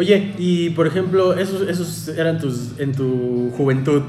Oye, 0.00 0.32
y 0.38 0.70
por 0.70 0.86
ejemplo, 0.86 1.34
esos, 1.34 1.68
esos 1.68 2.08
eran 2.08 2.38
tus 2.38 2.70
en 2.78 2.92
tu 2.92 3.52
juventud. 3.54 4.00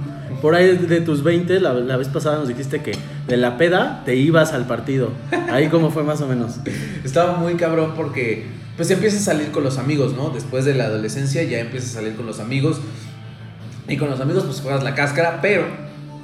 Por 0.41 0.55
ahí 0.55 0.77
de 0.77 1.01
tus 1.01 1.21
20, 1.21 1.59
la, 1.59 1.73
la 1.73 1.97
vez 1.97 2.07
pasada 2.07 2.37
nos 2.37 2.47
dijiste 2.47 2.81
que 2.81 2.93
de 3.27 3.35
la 3.35 3.57
peda 3.57 4.01
te 4.05 4.15
ibas 4.15 4.53
al 4.53 4.67
partido. 4.67 5.09
Ahí 5.51 5.67
cómo 5.67 5.91
fue 5.91 6.03
más 6.03 6.21
o 6.21 6.27
menos. 6.27 6.61
Estaba 7.03 7.35
muy 7.35 7.55
cabrón 7.55 7.91
porque 7.97 8.45
pues 8.77 8.89
empiezas 8.89 9.23
a 9.23 9.33
salir 9.33 9.51
con 9.51 9.65
los 9.65 9.77
amigos, 9.77 10.15
¿no? 10.15 10.29
Después 10.29 10.63
de 10.63 10.75
la 10.75 10.85
adolescencia 10.85 11.43
ya 11.43 11.59
empiezas 11.59 11.89
a 11.89 11.93
salir 11.95 12.15
con 12.15 12.25
los 12.25 12.39
amigos. 12.39 12.79
Y 13.89 13.97
con 13.97 14.09
los 14.09 14.21
amigos 14.21 14.45
pues 14.45 14.61
juegas 14.61 14.85
la 14.85 14.95
cáscara, 14.95 15.39
pero 15.41 15.65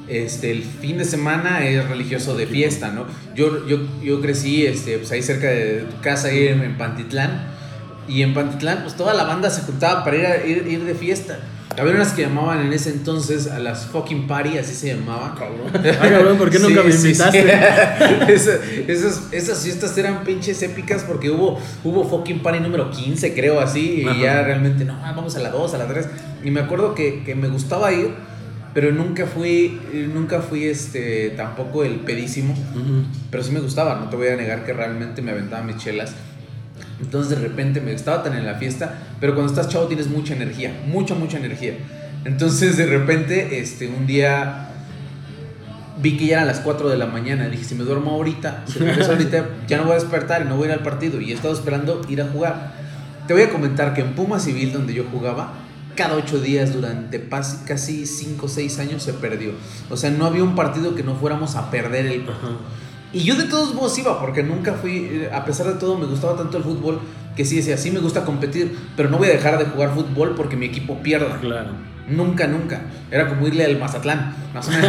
este, 0.08 0.52
el 0.52 0.64
fin 0.64 0.98
de 0.98 1.04
semana 1.04 1.68
es 1.68 1.86
religioso 1.90 2.38
de 2.38 2.48
fiesta, 2.48 2.94
¿no? 2.94 3.06
Yo, 3.36 3.68
yo, 3.68 3.80
yo 4.02 4.22
crecí 4.22 4.66
este, 4.66 4.98
pues 4.98 5.12
ahí 5.12 5.22
cerca 5.22 5.48
de 5.48 5.82
tu 5.82 6.00
casa, 6.00 6.30
ahí 6.30 6.48
en, 6.48 6.64
en 6.64 6.78
Pantitlán. 6.78 7.57
Y 8.08 8.22
en 8.22 8.34
Pantitlán 8.34 8.84
pues 8.84 8.96
toda 8.96 9.14
la 9.14 9.24
banda 9.26 9.50
se 9.50 9.62
juntaba 9.62 10.04
para 10.04 10.18
ir, 10.18 10.26
a, 10.26 10.46
ir, 10.46 10.68
ir 10.68 10.84
de 10.86 10.96
fiesta. 10.96 11.40
Había 11.80 11.94
unas 11.94 12.14
que 12.14 12.24
llamaban 12.24 12.66
en 12.66 12.74
ese 12.74 12.90
entonces 12.90 13.46
a 13.46 13.60
las 13.60 13.86
fucking 13.86 14.26
party, 14.26 14.58
así 14.58 14.74
se 14.74 14.88
llamaban. 14.96 15.34
Ah, 15.36 16.10
cabrón, 16.10 16.38
¿por 16.40 16.50
qué 16.50 16.58
nunca 16.60 16.82
me 16.82 16.92
Sí, 16.92 17.10
invitaste? 17.10 17.44
sí. 17.44 17.48
Esa- 18.34 18.60
esas, 18.88 19.28
esas 19.32 19.62
fiestas 19.64 19.96
eran 19.96 20.24
pinches 20.24 20.64
épicas 20.64 21.04
porque 21.08 21.30
hubo, 21.30 21.60
hubo 21.84 22.04
fucking 22.04 22.40
party 22.40 22.62
número 22.62 22.90
15, 22.90 23.36
creo, 23.36 23.60
así. 23.60 24.02
Y 24.02 24.08
Ajá. 24.08 24.20
ya 24.20 24.44
realmente, 24.44 24.86
no, 24.86 24.98
vamos 25.00 25.36
a 25.36 25.40
la 25.40 25.52
2, 25.52 25.74
a 25.76 25.78
la 25.78 25.88
3. 25.88 26.08
Y 26.44 26.50
me 26.50 26.62
acuerdo 26.62 26.96
que, 26.96 27.24
que 27.24 27.36
me 27.36 27.48
gustaba 27.48 27.94
ir, 27.94 28.10
pero 28.74 28.92
nunca 28.92 29.28
fui, 29.28 29.80
nunca 30.12 30.42
fui 30.42 30.64
este, 30.66 31.30
tampoco 31.38 31.84
el 31.84 31.98
pedísimo. 32.00 32.56
Pero 33.30 33.44
sí 33.44 33.52
me 33.52 33.60
gustaba, 33.60 34.00
no 34.00 34.10
te 34.10 34.16
voy 34.16 34.30
a 34.30 34.36
negar 34.36 34.66
que 34.66 34.74
realmente 34.74 35.22
me 35.22 35.30
aventaba 35.32 35.62
mis 35.64 35.78
chelas. 35.78 36.14
Entonces 37.00 37.38
de 37.38 37.48
repente 37.48 37.82
me 37.82 37.94
estaba 37.94 38.24
tan 38.24 38.36
en 38.36 38.46
la 38.46 38.56
fiesta, 38.56 38.98
pero 39.20 39.36
cuando 39.36 39.52
estás 39.52 39.70
chavo 39.70 39.86
tienes 39.86 40.08
mucha 40.08 40.34
energía, 40.34 40.74
mucha, 40.88 41.16
mucha 41.16 41.38
energía. 41.38 41.74
Entonces 42.26 42.78
de 42.78 42.86
repente, 42.86 43.60
este, 43.60 43.88
un 43.88 44.08
día 44.08 44.68
vi 46.02 46.18
que 46.18 46.28
ya 46.28 46.36
eran 46.36 46.48
las 46.48 46.60
4 46.60 46.90
de 46.90 46.98
la 46.98 47.06
mañana. 47.06 47.50
Dije, 47.50 47.64
si 47.64 47.76
me 47.76 47.84
duermo 47.84 48.12
ahorita, 48.12 48.64
si 48.68 48.80
regreso 48.80 49.12
ahorita, 49.12 49.50
ya 49.68 49.78
no 49.78 49.84
voy 49.84 49.94
a 49.94 49.96
despertar 49.96 50.42
y 50.42 50.46
no 50.46 50.56
voy 50.58 50.66
a 50.66 50.72
ir 50.72 50.78
al 50.78 50.84
partido. 50.84 51.22
Y 51.22 51.32
he 51.32 51.36
estado 51.36 51.54
esperando 51.54 52.02
ir 52.10 52.22
a 52.22 52.28
jugar. 52.28 52.74
Te 53.28 53.34
voy 53.34 53.44
a 53.44 53.50
comentar 53.50 53.94
que 53.94 54.02
en 54.02 54.14
Puma 54.14 54.40
Civil, 54.40 54.74
donde 54.74 54.94
yo 54.94 55.06
jugaba, 55.12 55.54
cada 55.96 56.16
8 56.16 56.40
días 56.40 56.74
durante 56.74 57.28
casi 57.66 58.06
5 58.06 58.46
o 58.46 58.50
6 58.50 58.80
años 58.80 59.04
se 59.04 59.14
perdió. 59.14 59.52
O 59.90 59.98
sea, 59.98 60.12
no 60.12 60.26
había 60.26 60.44
un 60.44 60.56
partido 60.56 60.96
que 60.96 61.04
no 61.04 61.16
fuéramos 61.16 61.56
a 61.56 61.70
perder 61.72 62.06
el 62.06 62.22
Ajá. 62.22 62.58
Y 63.18 63.24
yo 63.24 63.36
de 63.36 63.46
todos 63.46 63.74
modos 63.74 63.98
iba, 63.98 64.20
porque 64.20 64.44
nunca 64.44 64.74
fui, 64.74 64.98
eh, 65.12 65.30
a 65.34 65.44
pesar 65.46 65.68
de 65.68 65.74
todo, 65.74 65.98
me 65.98 66.06
gustaba 66.06 66.36
tanto 66.38 66.58
el 66.58 66.64
fútbol, 66.64 67.00
que 67.36 67.46
sí 67.46 67.56
decía, 67.58 67.78
sí 67.78 67.92
me 67.92 68.00
gusta 68.00 68.26
competir, 68.26 68.76
pero 68.96 69.10
no 69.10 69.18
voy 69.18 69.28
a 69.28 69.32
dejar 69.32 69.58
de 69.60 69.66
jugar 69.66 69.94
fútbol 69.94 70.34
porque 70.36 70.56
mi 70.56 70.66
equipo 70.66 70.98
pierda. 71.04 71.38
Claro. 71.40 71.70
Nunca, 72.10 72.48
nunca. 72.48 72.82
Era 73.12 73.28
como 73.28 73.46
irle 73.48 73.66
al 73.66 73.78
Mazatlán, 73.78 74.34
más 74.54 74.68
o 74.68 74.72
menos. 74.72 74.88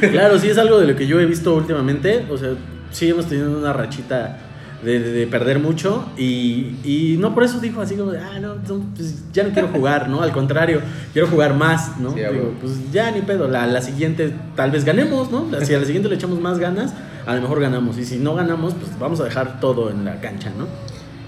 Claro, 0.10 0.38
sí 0.38 0.48
es 0.48 0.58
algo 0.58 0.78
de 0.80 0.86
lo 0.86 0.96
que 0.96 1.06
yo 1.06 1.20
he 1.20 1.26
visto 1.26 1.54
últimamente. 1.54 2.24
O 2.30 2.38
sea, 2.38 2.50
sí 2.90 3.08
hemos 3.08 3.26
tenido 3.26 3.56
una 3.58 3.72
rachita 3.74 4.38
de, 4.82 4.98
de- 4.98 5.12
de 5.12 5.26
perder 5.26 5.58
mucho. 5.58 6.08
Y, 6.16 6.76
y 6.82 7.16
no 7.20 7.34
por 7.34 7.44
eso 7.44 7.60
dijo 7.60 7.82
así 7.82 7.94
como, 7.94 8.12
ah, 8.12 8.38
no, 8.40 8.54
pues 8.96 9.30
ya 9.32 9.42
no 9.44 9.50
quiero 9.50 9.68
jugar, 9.68 10.08
¿no? 10.08 10.22
Al 10.22 10.32
contrario, 10.32 10.80
quiero 11.12 11.28
jugar 11.28 11.54
más, 11.54 11.98
¿no? 12.00 12.14
Sí, 12.14 12.20
Digo, 12.20 12.54
pues 12.60 12.90
ya 12.90 13.10
ni 13.10 13.20
pedo. 13.20 13.46
La, 13.46 13.66
la 13.66 13.82
siguiente 13.82 14.32
tal 14.56 14.70
vez 14.70 14.84
ganemos, 14.86 15.30
¿no? 15.30 15.46
Si 15.62 15.74
a 15.74 15.78
la 15.78 15.84
siguiente 15.84 16.08
le 16.08 16.14
echamos 16.14 16.40
más 16.40 16.58
ganas, 16.58 16.94
a 17.26 17.34
lo 17.34 17.42
mejor 17.42 17.60
ganamos. 17.60 17.98
Y 17.98 18.04
si 18.04 18.18
no 18.18 18.34
ganamos, 18.34 18.74
pues 18.74 18.98
vamos 18.98 19.20
a 19.20 19.24
dejar 19.24 19.60
todo 19.60 19.90
en 19.90 20.04
la 20.04 20.20
cancha, 20.20 20.52
¿no? 20.56 20.66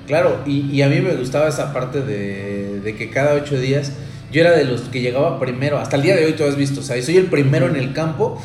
Claro, 0.07 0.41
y, 0.47 0.83
a 0.83 0.89
mí 0.89 1.01
me 1.01 1.15
gustaba 1.15 1.49
esa 1.49 1.73
parte 1.73 2.03
de, 2.03 2.81
de 2.81 2.97
que 2.97 3.09
cada 3.09 3.35
ocho 3.35 3.59
días 3.59 3.93
yo 4.33 4.41
era 4.41 4.53
de 4.53 4.65
los 4.65 4.83
que 4.83 5.01
llegaba 5.01 5.39
primero, 5.39 5.79
hasta 5.79 5.97
el 5.97 6.03
día 6.03 6.17
de 6.17 6.25
hoy 6.25 6.33
tú 6.33 6.45
has 6.45 6.57
visto, 6.57 6.81
o 6.81 6.83
sea, 6.83 7.01
soy 7.03 7.19
el 7.19 7.27
primero 7.27 7.69
en 7.69 7.77
el 7.77 7.93
campo 7.93 8.41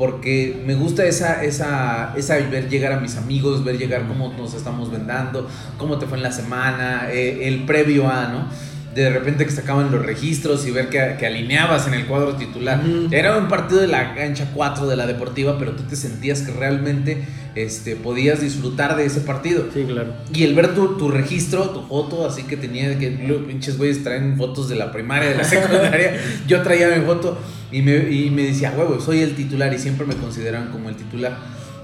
porque 0.00 0.62
me 0.66 0.74
gusta 0.74 1.04
esa, 1.04 1.44
esa, 1.44 2.14
esa 2.16 2.36
ver 2.36 2.70
llegar 2.70 2.92
a 2.92 3.00
mis 3.00 3.18
amigos, 3.18 3.62
ver 3.62 3.76
llegar 3.76 4.08
cómo 4.08 4.32
nos 4.32 4.54
estamos 4.54 4.90
vendando, 4.90 5.46
cómo 5.76 5.98
te 5.98 6.06
fue 6.06 6.16
en 6.16 6.22
la 6.22 6.32
semana, 6.32 7.10
eh, 7.12 7.46
el 7.46 7.66
previo 7.66 8.08
a, 8.08 8.28
¿no? 8.28 8.46
De 8.94 9.08
repente 9.08 9.44
que 9.44 9.52
sacaban 9.52 9.92
los 9.92 10.04
registros 10.04 10.66
y 10.66 10.72
ver 10.72 10.88
que, 10.88 11.16
que 11.18 11.26
alineabas 11.26 11.86
en 11.86 11.94
el 11.94 12.06
cuadro 12.06 12.34
titular. 12.34 12.82
Era 13.10 13.36
un 13.36 13.48
partido 13.48 13.80
de 13.80 13.86
la 13.86 14.14
cancha 14.14 14.50
4 14.52 14.88
de 14.88 14.96
la 14.96 15.06
deportiva, 15.06 15.58
pero 15.58 15.72
tú 15.72 15.84
te 15.84 15.94
sentías 15.94 16.42
que 16.42 16.52
realmente 16.52 17.24
este, 17.54 17.96
podías 17.96 18.40
disfrutar 18.40 18.96
de 18.96 19.06
ese 19.06 19.20
partido. 19.20 19.66
Sí, 19.72 19.84
claro. 19.84 20.12
Y 20.32 20.44
el 20.44 20.54
ver 20.54 20.74
tu, 20.74 20.96
tu 20.96 21.10
registro, 21.10 21.70
tu 21.70 21.82
foto, 21.82 22.26
así 22.26 22.44
que 22.44 22.56
tenía 22.56 22.98
que 22.98 23.10
los 23.26 23.42
pinches 23.42 23.78
güeyes 23.78 24.02
traen 24.02 24.36
fotos 24.36 24.68
de 24.68 24.76
la 24.76 24.92
primaria, 24.92 25.30
de 25.30 25.36
la 25.36 25.44
secundaria. 25.44 26.16
yo 26.46 26.62
traía 26.62 26.88
mi 26.88 27.04
foto 27.04 27.38
y 27.72 27.82
me, 27.82 28.10
y 28.10 28.30
me 28.30 28.42
decía, 28.42 28.72
huevo, 28.76 29.00
soy 29.00 29.20
el 29.20 29.34
titular 29.34 29.72
y 29.72 29.78
siempre 29.78 30.06
me 30.06 30.14
consideraban 30.14 30.70
como 30.70 30.88
el 30.88 30.96
titular. 30.96 31.38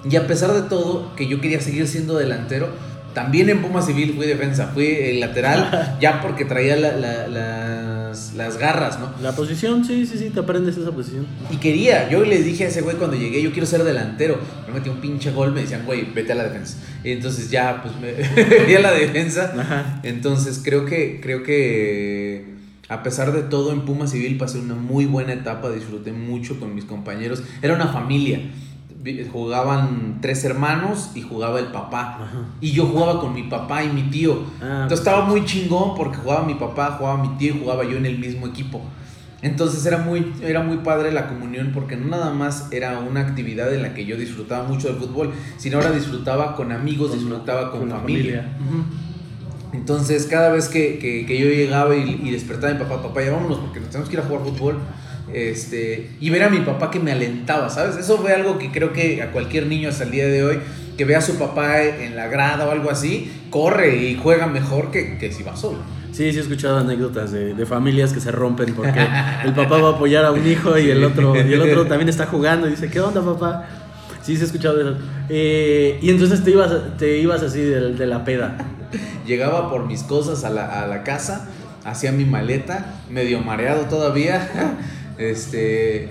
Y 0.09 0.17
a 0.17 0.27
pesar 0.27 0.53
de 0.53 0.63
todo, 0.63 1.15
que 1.17 1.27
yo 1.27 1.41
quería 1.41 1.61
seguir 1.61 1.89
siendo 1.89 2.17
delantero, 2.17 2.69
también 3.17 3.49
en 3.49 3.63
Puma 3.63 3.81
Civil 3.81 4.13
fui 4.15 4.27
defensa, 4.27 4.67
fui 4.75 4.85
el 4.89 5.21
lateral, 5.21 5.97
ya 6.03 6.21
porque 6.21 6.45
traía 6.45 6.77
la- 6.77 6.93
la- 6.97 7.27
las, 7.29 8.35
las 8.35 8.59
garras, 8.59 8.99
¿no? 9.01 9.11
La 9.23 9.33
posición, 9.33 9.87
sí, 9.87 10.05
sí, 10.05 10.19
sí, 10.19 10.29
te 10.29 10.41
aprendes 10.41 10.77
esa 10.77 10.91
posición. 10.91 11.27
Y 11.51 11.57
quería, 11.57 12.11
yo 12.11 12.23
les 12.27 12.45
dije 12.45 12.65
a 12.65 12.69
ese 12.69 12.83
güey 12.83 12.97
cuando 12.97 13.17
llegué, 13.17 13.41
yo 13.43 13.53
quiero 13.53 13.67
ser 13.67 13.85
delantero. 13.85 14.39
Me 14.69 14.75
metí 14.75 14.91
un 14.91 14.99
pinche 15.01 15.31
gol, 15.33 15.53
me 15.53 15.63
decían, 15.63 15.87
güey, 15.87 16.05
vete 16.15 16.33
a 16.33 16.35
la 16.35 16.45
defensa. 16.45 16.77
Y 17.03 17.13
entonces 17.13 17.51
ya, 17.51 17.83
pues 17.83 17.95
me 17.97 18.13
metí 18.59 18.75
a 18.75 18.81
la 18.81 18.93
defensa. 18.93 19.55
Ajá. 19.59 20.01
Entonces 20.03 20.61
creo 20.63 20.85
que, 20.85 21.19
creo 21.23 21.43
que 21.43 22.45
a 22.91 23.03
pesar 23.03 23.33
de 23.33 23.43
todo 23.45 23.73
en 23.73 23.87
Puma 23.87 24.07
Civil 24.07 24.37
pasé 24.37 24.59
una 24.59 24.75
muy 24.75 25.07
buena 25.07 25.33
etapa, 25.33 25.71
disfruté 25.71 26.13
mucho 26.13 26.61
con 26.61 26.75
mis 26.75 26.85
compañeros. 26.85 27.43
Era 27.63 27.75
una 27.75 27.89
familia. 27.89 28.41
Jugaban 29.33 30.19
tres 30.21 30.45
hermanos 30.45 31.11
y 31.15 31.23
jugaba 31.23 31.59
el 31.59 31.67
papá. 31.67 32.19
Ajá. 32.23 32.39
Y 32.61 32.73
yo 32.73 32.87
jugaba 32.87 33.21
con 33.21 33.35
mi 33.35 33.45
papá 33.45 33.83
y 33.85 33.89
mi 33.89 34.03
tío. 34.05 34.43
Ah, 34.61 34.81
Entonces 34.83 35.01
estaba 35.01 35.25
muy 35.27 35.45
chingón 35.45 35.95
porque 35.97 36.17
jugaba 36.19 36.45
mi 36.45 36.55
papá, 36.55 36.97
jugaba 36.99 37.17
mi 37.23 37.29
tío 37.39 37.55
y 37.55 37.61
jugaba 37.61 37.85
yo 37.85 37.97
en 37.97 38.07
el 38.07 38.19
mismo 38.19 38.47
equipo. 38.47 38.81
Entonces 39.43 39.85
era 39.87 39.99
muy, 39.99 40.33
era 40.43 40.63
muy 40.63 40.79
padre 40.79 41.13
la 41.13 41.29
comunión 41.29 41.71
porque 41.75 41.95
no 41.97 42.07
nada 42.09 42.33
más 42.33 42.69
era 42.73 42.99
una 42.99 43.21
actividad 43.21 43.73
en 43.73 43.83
la 43.83 43.93
que 43.95 44.07
yo 44.07 44.17
disfrutaba 44.17 44.67
mucho 44.67 44.89
del 44.89 44.97
fútbol, 44.97 45.31
sino 45.59 45.77
ahora 45.77 45.91
disfrutaba 45.93 46.57
con 46.57 46.73
amigos, 46.73 47.13
disfrutaba 47.13 47.71
con, 47.71 47.91
familia. 47.91 48.57
Entonces, 49.73 50.27
cada 50.27 50.51
vez 50.51 50.69
que, 50.69 50.99
que- 50.99 51.27
que 51.27 51.39
yo 51.39 51.47
llegaba 51.49 51.95
y, 51.97 52.21
y 52.25 52.31
despertaba 52.31 52.71
a 52.73 52.75
mi 52.75 52.81
papá, 52.83 53.03
papá, 53.03 53.23
ya 53.23 53.33
vámonos 53.33 53.59
porque 53.59 53.81
nos 53.81 53.91
tenemos 53.91 54.09
que 54.09 54.17
ir 54.17 54.21
a 54.21 54.25
jugar 54.25 54.43
fútbol. 54.45 54.79
Este, 55.33 56.11
y 56.21 56.31
ver 56.31 56.45
a 56.45 56.49
mi 56.49 56.59
papá 56.61 56.91
que 56.91 57.01
me 57.01 57.13
alentaba, 57.13 57.69
¿sabes? 57.69 57.97
Eso 57.97 58.19
fue 58.19 58.33
algo 58.33 58.59
que 58.59 58.71
creo 58.71 58.93
que 58.93 59.23
a 59.23 59.33
cualquier 59.33 59.67
niño 59.67 59.89
hasta 59.89 60.05
el 60.05 60.11
día 60.13 60.27
de 60.27 60.45
hoy, 60.45 60.59
que 60.97 61.05
vea 61.05 61.19
a 61.19 61.23
su 61.23 61.37
papá 61.37 61.83
en 61.83 62.17
la 62.17 62.29
grada 62.29 62.67
o 62.67 62.71
algo 62.71 62.91
así, 62.91 63.31
corre 63.51 63.97
y 63.97 64.17
juega 64.17 64.47
mejor 64.47 64.91
que, 64.91 65.19
que 65.19 65.33
si 65.33 65.43
va 65.43 65.57
solo. 65.57 65.79
Sí, 66.13 66.33
sí 66.33 66.39
he 66.39 66.41
escuchado 66.41 66.79
anécdotas 66.79 67.33
de, 67.33 67.55
de 67.55 67.67
familias 67.67 68.13
que 68.13 68.21
se 68.21 68.31
rompen 68.31 68.73
porque 68.73 69.07
el 69.45 69.53
papá 69.53 69.79
va 69.79 69.91
a 69.91 69.93
apoyar 69.93 70.25
a 70.25 70.33
un 70.33 70.47
hijo 70.47 70.79
y 70.79 70.89
el 70.91 71.05
otro, 71.05 71.37
y 71.37 71.53
el 71.53 71.61
otro 71.61 71.87
también 71.87 72.09
está 72.09 72.27
jugando 72.27 72.67
y 72.67 72.71
dice, 72.71 72.89
¿qué 72.89 73.01
onda 73.01 73.21
papá? 73.21 73.67
Sí, 74.23 74.35
sí 74.37 74.43
he 74.43 74.45
escuchado 74.47 74.81
eso. 74.81 74.99
Eh, 75.29 75.99
y 76.01 76.09
entonces 76.09 76.43
te 76.43 76.53
ibas, 76.53 76.73
te 76.97 77.19
ibas 77.19 77.43
así 77.43 77.61
de, 77.61 77.93
de 77.93 78.07
la 78.07 78.25
peda. 78.25 78.57
Llegaba 79.27 79.69
por 79.69 79.87
mis 79.87 80.03
cosas 80.05 80.45
a 80.45 80.51
la, 80.51 80.83
a 80.83 80.87
la 80.87 81.03
casa, 81.03 81.49
hacía 81.85 82.13
mi 82.13 82.25
maleta, 82.25 82.95
medio 83.11 83.41
mareado 83.41 83.83
todavía. 83.83 84.49
Este, 85.19 86.09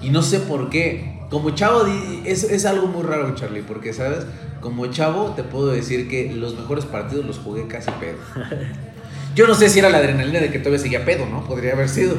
y 0.00 0.10
no 0.10 0.22
sé 0.22 0.40
por 0.40 0.70
qué. 0.70 1.20
Como 1.30 1.50
chavo, 1.50 1.86
es, 2.26 2.44
es 2.44 2.66
algo 2.66 2.88
muy 2.88 3.02
raro, 3.04 3.34
Charlie, 3.34 3.62
porque, 3.62 3.92
¿sabes? 3.92 4.26
Como 4.60 4.86
chavo, 4.88 5.30
te 5.30 5.42
puedo 5.42 5.68
decir 5.68 6.08
que 6.08 6.30
los 6.32 6.54
mejores 6.54 6.84
partidos 6.84 7.24
los 7.24 7.38
jugué 7.38 7.66
casi 7.66 7.90
pedo. 7.92 8.18
Yo 9.34 9.46
no 9.46 9.54
sé 9.54 9.70
si 9.70 9.78
era 9.78 9.88
la 9.88 9.98
adrenalina 9.98 10.40
de 10.40 10.50
que 10.50 10.58
todavía 10.58 10.78
seguía 10.78 11.04
pedo, 11.06 11.24
¿no? 11.26 11.42
Podría 11.44 11.72
haber 11.72 11.88
sido. 11.88 12.16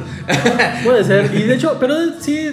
Puede 0.82 1.04
ser. 1.04 1.32
Y 1.34 1.44
de 1.44 1.54
hecho, 1.56 1.76
pero 1.78 1.94
sí, 2.20 2.50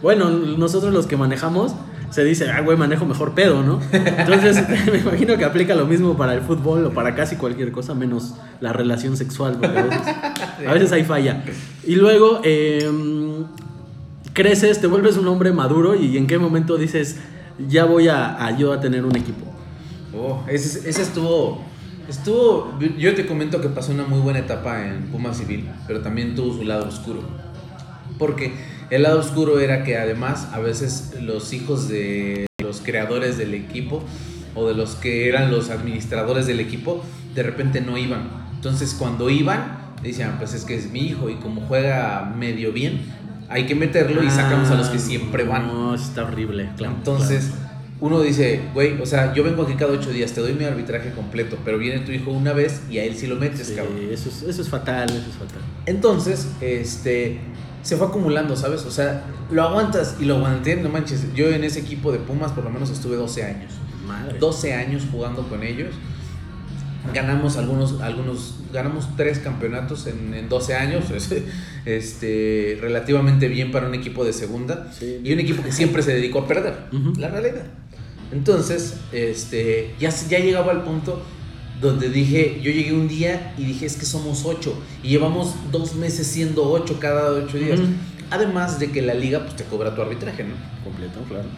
bueno, 0.00 0.30
nosotros 0.30 0.92
los 0.92 1.06
que 1.06 1.16
manejamos, 1.16 1.74
se 2.12 2.24
dice, 2.24 2.50
ah, 2.50 2.60
güey, 2.60 2.76
manejo 2.76 3.06
mejor 3.06 3.32
pedo, 3.32 3.62
¿no? 3.62 3.80
Entonces, 3.90 4.62
me 4.92 4.98
imagino 4.98 5.38
que 5.38 5.46
aplica 5.46 5.74
lo 5.74 5.86
mismo 5.86 6.14
para 6.16 6.34
el 6.34 6.42
fútbol 6.42 6.84
o 6.84 6.90
para 6.92 7.14
casi 7.14 7.36
cualquier 7.36 7.72
cosa, 7.72 7.94
menos 7.94 8.34
la 8.60 8.72
relación 8.74 9.16
sexual, 9.16 9.56
porque 9.58 9.78
a 9.78 9.82
veces, 9.82 10.02
a 10.68 10.72
veces 10.74 11.06
falla. 11.06 11.42
Y 11.86 11.96
luego, 11.96 12.42
eh, 12.44 12.86
creces, 14.34 14.80
te 14.80 14.86
vuelves 14.86 15.16
un 15.16 15.26
hombre 15.26 15.52
maduro 15.52 15.94
y 15.94 16.18
en 16.18 16.26
qué 16.26 16.38
momento 16.38 16.76
dices, 16.76 17.18
ya 17.66 17.86
voy 17.86 18.08
a, 18.08 18.44
a 18.44 18.56
yo 18.58 18.74
a 18.74 18.80
tener 18.80 19.06
un 19.06 19.16
equipo. 19.16 19.46
Oh, 20.14 20.44
ese, 20.48 20.88
ese 20.88 21.02
estuvo. 21.02 21.64
Estuvo. 22.08 22.78
Yo 22.98 23.14
te 23.14 23.26
comento 23.26 23.60
que 23.62 23.68
pasó 23.68 23.92
una 23.92 24.04
muy 24.04 24.20
buena 24.20 24.40
etapa 24.40 24.86
en 24.86 25.04
Puma 25.04 25.32
Civil, 25.32 25.70
pero 25.86 26.02
también 26.02 26.34
tuvo 26.34 26.52
su 26.52 26.64
lado 26.64 26.86
oscuro. 26.86 27.22
Porque 28.18 28.52
el 28.92 29.04
lado 29.04 29.20
oscuro 29.20 29.58
era 29.58 29.84
que 29.84 29.96
además 29.96 30.48
a 30.52 30.58
veces 30.58 31.14
los 31.22 31.54
hijos 31.54 31.88
de 31.88 32.46
los 32.62 32.82
creadores 32.82 33.38
del 33.38 33.54
equipo 33.54 34.04
o 34.54 34.68
de 34.68 34.74
los 34.74 34.96
que 34.96 35.30
eran 35.30 35.50
los 35.50 35.70
administradores 35.70 36.46
del 36.46 36.60
equipo 36.60 37.02
de 37.34 37.42
repente 37.42 37.80
no 37.80 37.96
iban. 37.96 38.28
Entonces 38.54 38.94
cuando 38.98 39.30
iban 39.30 39.94
decían, 40.02 40.36
pues 40.38 40.52
es 40.52 40.66
que 40.66 40.74
es 40.74 40.90
mi 40.90 41.00
hijo 41.00 41.30
y 41.30 41.36
como 41.36 41.62
juega 41.62 42.34
medio 42.36 42.70
bien, 42.72 43.00
hay 43.48 43.64
que 43.64 43.74
meterlo 43.74 44.22
y 44.22 44.30
sacamos 44.30 44.68
a 44.70 44.74
los 44.74 44.88
que 44.88 44.98
siempre 44.98 45.44
van. 45.44 45.68
No, 45.68 45.94
está 45.94 46.24
horrible, 46.24 46.68
claro. 46.76 46.94
Entonces, 46.96 47.50
uno 47.98 48.20
dice, 48.20 48.60
güey, 48.74 49.00
o 49.00 49.06
sea, 49.06 49.32
yo 49.32 49.42
vengo 49.42 49.62
aquí 49.62 49.74
cada 49.74 49.92
ocho 49.92 50.10
días, 50.10 50.32
te 50.32 50.42
doy 50.42 50.52
mi 50.52 50.64
arbitraje 50.64 51.12
completo, 51.12 51.56
pero 51.64 51.78
viene 51.78 52.00
tu 52.00 52.12
hijo 52.12 52.30
una 52.30 52.52
vez 52.52 52.82
y 52.90 52.98
a 52.98 53.04
él 53.04 53.16
sí 53.16 53.26
lo 53.26 53.36
metes, 53.36 53.68
Sí, 53.68 53.74
cabrón. 53.74 53.96
eso, 54.10 54.28
es, 54.28 54.42
eso 54.42 54.60
es 54.60 54.68
fatal, 54.68 55.08
eso 55.08 55.30
es 55.30 55.36
fatal. 55.36 55.62
Entonces, 55.86 56.48
este, 56.60 57.38
se 57.82 57.96
fue 57.96 58.06
acumulando, 58.06 58.56
¿sabes? 58.56 58.84
O 58.84 58.90
sea, 58.90 59.24
lo 59.50 59.62
aguantas 59.62 60.16
y 60.20 60.24
lo 60.24 60.36
aguanté, 60.36 60.76
no 60.76 60.88
manches. 60.88 61.32
Yo 61.34 61.48
en 61.50 61.64
ese 61.64 61.80
equipo 61.80 62.12
de 62.12 62.18
Pumas 62.18 62.52
por 62.52 62.64
lo 62.64 62.70
menos 62.70 62.90
estuve 62.90 63.16
12 63.16 63.44
años. 63.44 63.72
Madre. 64.06 64.38
12 64.38 64.74
años 64.74 65.06
jugando 65.10 65.48
con 65.48 65.62
ellos. 65.62 65.94
Ganamos 67.12 67.56
algunos, 67.56 68.00
algunos, 68.00 68.54
ganamos 68.72 69.08
tres 69.16 69.40
campeonatos 69.40 70.06
en, 70.06 70.34
en 70.34 70.48
12 70.48 70.74
años, 70.74 71.10
es, 71.10 71.34
este, 71.84 72.78
relativamente 72.80 73.48
bien 73.48 73.72
para 73.72 73.88
un 73.88 73.94
equipo 73.94 74.24
de 74.24 74.32
segunda 74.32 74.92
Sí. 74.96 75.20
y 75.24 75.32
un 75.32 75.40
equipo 75.40 75.64
que 75.64 75.72
siempre 75.72 76.02
se 76.04 76.14
dedicó 76.14 76.40
a 76.40 76.46
perder, 76.46 76.74
la 77.18 77.28
realidad. 77.28 77.64
Entonces, 78.30 78.98
este, 79.10 79.94
ya, 79.98 80.10
ya 80.10 80.38
llegaba 80.38 80.70
al 80.70 80.84
punto 80.84 81.20
donde 81.82 82.08
dije, 82.08 82.60
yo 82.62 82.70
llegué 82.70 82.92
un 82.94 83.08
día 83.08 83.52
y 83.58 83.64
dije, 83.64 83.84
es 83.84 83.96
que 83.96 84.06
somos 84.06 84.44
ocho 84.46 84.74
y 85.02 85.08
llevamos 85.08 85.54
dos 85.70 85.96
meses 85.96 86.26
siendo 86.28 86.70
ocho 86.70 86.98
cada 87.00 87.30
ocho 87.32 87.58
días. 87.58 87.80
Además 88.30 88.78
de 88.78 88.90
que 88.90 89.02
la 89.02 89.12
liga 89.12 89.40
pues, 89.40 89.56
te 89.56 89.64
cobra 89.64 89.94
tu 89.94 90.00
arbitraje, 90.00 90.44
¿no? 90.44 90.54
Completo, 90.84 91.20
claro. 91.28 91.48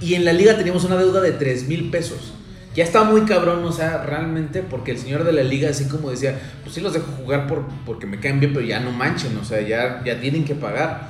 Y 0.00 0.14
en 0.14 0.24
la 0.24 0.32
liga 0.32 0.56
teníamos 0.56 0.84
una 0.84 0.96
deuda 0.96 1.20
de 1.20 1.32
3 1.32 1.68
mil 1.68 1.90
pesos. 1.90 2.32
Ya 2.80 2.84
estaba 2.86 3.04
muy 3.04 3.22
cabrón, 3.22 3.62
o 3.64 3.72
sea, 3.72 4.04
realmente, 4.04 4.62
porque 4.62 4.92
el 4.92 4.98
señor 4.98 5.24
de 5.24 5.32
la 5.32 5.42
liga 5.42 5.68
así 5.68 5.84
como 5.84 6.10
decía, 6.10 6.38
pues 6.62 6.74
sí 6.74 6.80
los 6.80 6.94
dejo 6.94 7.06
jugar 7.12 7.46
por, 7.46 7.64
porque 7.84 8.06
me 8.06 8.18
caen 8.20 8.40
bien, 8.40 8.54
pero 8.54 8.64
ya 8.64 8.80
no 8.80 8.90
manchen, 8.90 9.36
o 9.36 9.44
sea, 9.44 9.60
ya, 9.60 10.02
ya 10.02 10.18
tienen 10.18 10.46
que 10.46 10.54
pagar. 10.54 11.06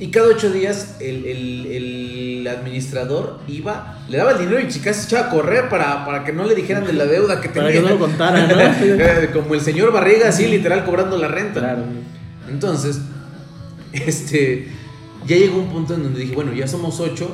Y 0.00 0.08
cada 0.10 0.26
ocho 0.28 0.50
días 0.50 0.96
el, 1.00 1.24
el- 1.26 1.66
el 1.66 2.48
administrador 2.48 3.38
iba, 3.46 4.00
le 4.08 4.18
daba 4.18 4.32
el 4.32 4.38
dinero 4.38 4.58
y 4.60 4.66
chicas 4.66 4.96
se 4.96 5.04
echaba 5.06 5.28
a 5.28 5.30
correr 5.30 5.68
para, 5.68 6.04
para 6.04 6.24
que 6.24 6.32
no 6.32 6.44
le 6.44 6.56
dijeran 6.56 6.84
de 6.86 6.92
la 6.92 7.04
deuda 7.06 7.40
que 7.40 7.48
Para 7.50 7.68
tenía. 7.68 7.82
que 7.82 7.86
no 7.88 7.94
lo 7.94 8.00
contaran, 8.00 8.48
¿no? 8.48 9.32
como 9.32 9.54
el 9.54 9.60
señor 9.60 9.92
Barriga, 9.92 10.28
así 10.28 10.48
literal 10.48 10.84
cobrando 10.84 11.16
la 11.18 11.28
renta. 11.28 11.60
Claro. 11.60 11.84
Entonces, 12.50 13.00
este, 13.92 14.68
ya 15.26 15.36
llegó 15.36 15.58
un 15.60 15.68
punto 15.68 15.94
en 15.94 16.02
donde 16.02 16.20
dije, 16.20 16.34
bueno, 16.34 16.52
ya 16.52 16.66
somos 16.66 16.98
ocho 17.00 17.30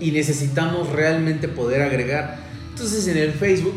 y 0.00 0.10
necesitamos 0.10 0.90
realmente 0.90 1.48
poder 1.48 1.82
agregar. 1.82 2.45
Entonces 2.76 3.08
en 3.08 3.16
el 3.16 3.32
Facebook 3.32 3.72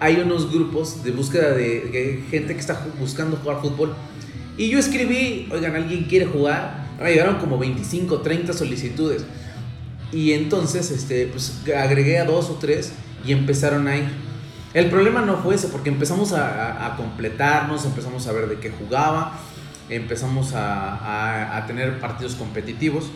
hay 0.00 0.16
unos 0.16 0.52
grupos 0.52 1.02
de 1.02 1.12
búsqueda 1.12 1.52
de, 1.54 1.80
de 1.80 2.24
gente 2.30 2.52
que 2.52 2.60
está 2.60 2.78
buscando 3.00 3.38
jugar 3.38 3.62
fútbol. 3.62 3.94
Y 4.58 4.68
yo 4.68 4.78
escribí, 4.78 5.48
oigan, 5.50 5.74
¿alguien 5.74 6.04
quiere 6.04 6.26
jugar? 6.26 6.84
Me 7.02 7.08
llegaron 7.10 7.36
como 7.38 7.56
25, 7.56 8.20
30 8.20 8.52
solicitudes. 8.52 9.24
Y 10.12 10.32
entonces, 10.32 10.90
este, 10.90 11.26
pues 11.28 11.54
agregué 11.74 12.18
a 12.18 12.26
dos 12.26 12.50
o 12.50 12.56
tres 12.56 12.92
y 13.24 13.32
empezaron 13.32 13.88
a 13.88 13.96
ir. 13.96 14.04
El 14.74 14.90
problema 14.90 15.22
no 15.22 15.38
fue 15.38 15.54
ese, 15.54 15.68
porque 15.68 15.88
empezamos 15.88 16.34
a, 16.34 16.46
a- 16.46 16.86
a 16.92 16.96
completarnos, 16.96 17.86
empezamos 17.86 18.26
a 18.26 18.32
ver 18.32 18.46
de 18.50 18.56
qué 18.58 18.70
jugaba, 18.70 19.38
empezamos 19.88 20.52
a, 20.52 20.96
a- 20.96 21.56
a 21.56 21.66
tener 21.66 21.98
partidos 21.98 22.34
competitivos, 22.34 23.06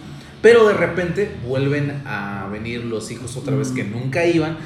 pero 0.40 0.66
de 0.68 0.72
repente 0.74 1.36
vuelven 1.46 2.02
a 2.06 2.48
venir 2.50 2.82
los 2.84 3.10
hijos 3.10 3.36
otra 3.36 3.54
vez 3.56 3.68
que 3.72 3.84
nunca 3.84 4.24
iban. 4.24 4.56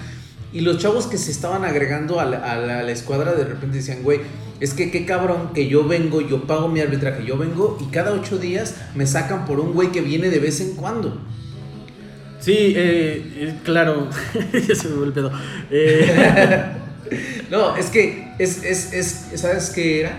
Y 0.53 0.61
los 0.61 0.79
chavos 0.79 1.07
que 1.07 1.17
se 1.19 1.31
estaban 1.31 1.65
agregando 1.65 2.21
a 2.21 2.25
la, 2.27 2.39
a 2.53 2.57
la- 2.57 2.81
a 2.81 2.83
la 2.83 2.93
escuadra 2.93 3.33
de 3.35 3.45
repente 3.45 3.79
decían, 3.79 4.03
güey, 4.03 4.21
es 4.61 4.75
que 4.75 4.91
qué 4.91 5.05
cabrón 5.07 5.53
que 5.55 5.67
yo 5.67 5.87
vengo, 5.89 6.21
yo 6.21 6.43
pago 6.45 6.69
mi 6.69 6.81
arbitraje, 6.81 7.25
yo 7.25 7.37
vengo 7.39 7.79
y 7.81 7.87
cada 7.91 8.13
ocho 8.13 8.39
días 8.39 8.77
me 8.95 9.07
sacan 9.07 9.45
por 9.47 9.59
un 9.61 9.73
güey 9.73 9.91
que 9.93 10.01
viene 10.03 10.29
de 10.31 10.39
vez 10.39 10.61
en 10.61 10.75
cuando. 10.75 11.19
Sí, 12.41 12.53
eh, 12.77 13.33
eh, 13.37 13.55
claro. 13.65 14.09
ya 14.53 14.75
se 14.75 14.89
me 14.89 14.97
fue 14.97 15.07
el 15.07 15.13
pedo. 15.13 15.31
Eh, 15.71 16.65
No, 17.51 17.77
es 17.77 17.87
que 17.91 18.33
es, 18.39 18.63
es, 18.65 18.93
es, 18.95 19.27
¿sabes 19.39 19.69
qué 19.71 20.01
era? 20.01 20.19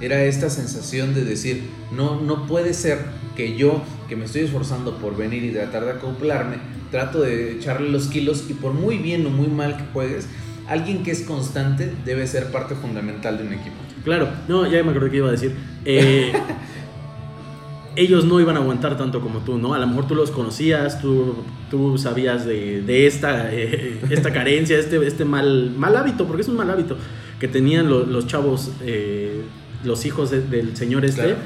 Era 0.00 0.24
esta 0.24 0.50
sensación 0.50 1.14
de 1.14 1.24
decir, 1.24 1.62
no, 1.92 2.20
no 2.20 2.48
puede 2.48 2.74
ser 2.74 2.98
que 3.36 3.56
yo, 3.56 3.80
que 4.12 4.16
me 4.16 4.26
estoy 4.26 4.42
esforzando 4.42 4.98
por 4.98 5.16
venir 5.16 5.42
y 5.42 5.52
tratar 5.52 5.86
de 5.86 5.92
acoplarme, 5.92 6.56
trato 6.90 7.22
de 7.22 7.52
echarle 7.52 7.88
los 7.88 8.08
kilos 8.08 8.44
y 8.50 8.52
por 8.52 8.74
muy 8.74 8.98
bien 8.98 9.24
o 9.24 9.30
muy 9.30 9.46
mal 9.48 9.78
que 9.78 9.84
juegues, 9.94 10.28
alguien 10.68 11.02
que 11.02 11.12
es 11.12 11.22
constante 11.22 11.90
debe 12.04 12.26
ser 12.26 12.50
parte 12.52 12.74
fundamental 12.74 13.38
de 13.38 13.44
un 13.46 13.54
equipo. 13.54 13.76
claro, 14.04 14.28
no, 14.48 14.70
ya 14.70 14.82
me 14.84 14.90
acordé 14.90 15.10
que 15.10 15.16
iba 15.16 15.28
a 15.28 15.32
decir. 15.32 15.54
Eh, 15.86 16.30
ellos 17.96 18.26
no 18.26 18.38
iban 18.38 18.56
a 18.56 18.60
aguantar 18.60 18.98
tanto 18.98 19.20
como 19.22 19.38
tú, 19.40 19.56
¿no? 19.56 19.72
A 19.72 19.78
lo 19.78 19.86
mejor 19.86 20.06
tú 20.06 20.14
los 20.14 20.30
conocías, 20.30 21.00
tú, 21.00 21.36
tú 21.70 21.96
sabías 21.96 22.44
de, 22.44 22.82
de 22.82 23.06
esta, 23.06 23.50
eh, 23.50 23.98
esta 24.10 24.30
carencia, 24.30 24.78
este, 24.78 24.96
este 25.06 25.24
mal, 25.24 25.70
mal 25.76 25.96
hábito, 25.96 26.26
porque 26.26 26.42
es 26.42 26.48
un 26.48 26.56
mal 26.56 26.68
hábito 26.70 26.98
que 27.40 27.48
tenían 27.48 27.88
lo- 27.88 28.04
los 28.04 28.26
chavos, 28.26 28.72
eh, 28.82 29.40
los 29.84 30.04
hijos 30.04 30.30
de- 30.30 30.42
del 30.42 30.76
señor 30.76 31.04
este. 31.06 31.22
Claro. 31.22 31.36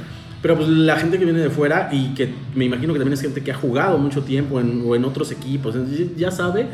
Pero 0.43 0.57
pues 0.57 0.69
la 0.69 0.97
gente 0.97 1.19
que 1.19 1.25
viene 1.25 1.41
de 1.41 1.51
fuera 1.51 1.89
y 1.93 2.15
que 2.15 2.33
me 2.55 2.65
imagino 2.65 2.93
que 2.93 2.99
también 2.99 3.15
es 3.15 3.23
gente 3.23 3.43
que 3.43 3.51
ha 3.53 3.57
jugado 3.57 3.99
mucho 3.99 4.23
tiempo 4.23 4.61
en, 4.61 4.83
o 4.87 4.95
en 4.95 5.05
otros 5.05 5.33
equipos, 5.33 5.75
ya 6.17 6.31
sabe 6.31 6.69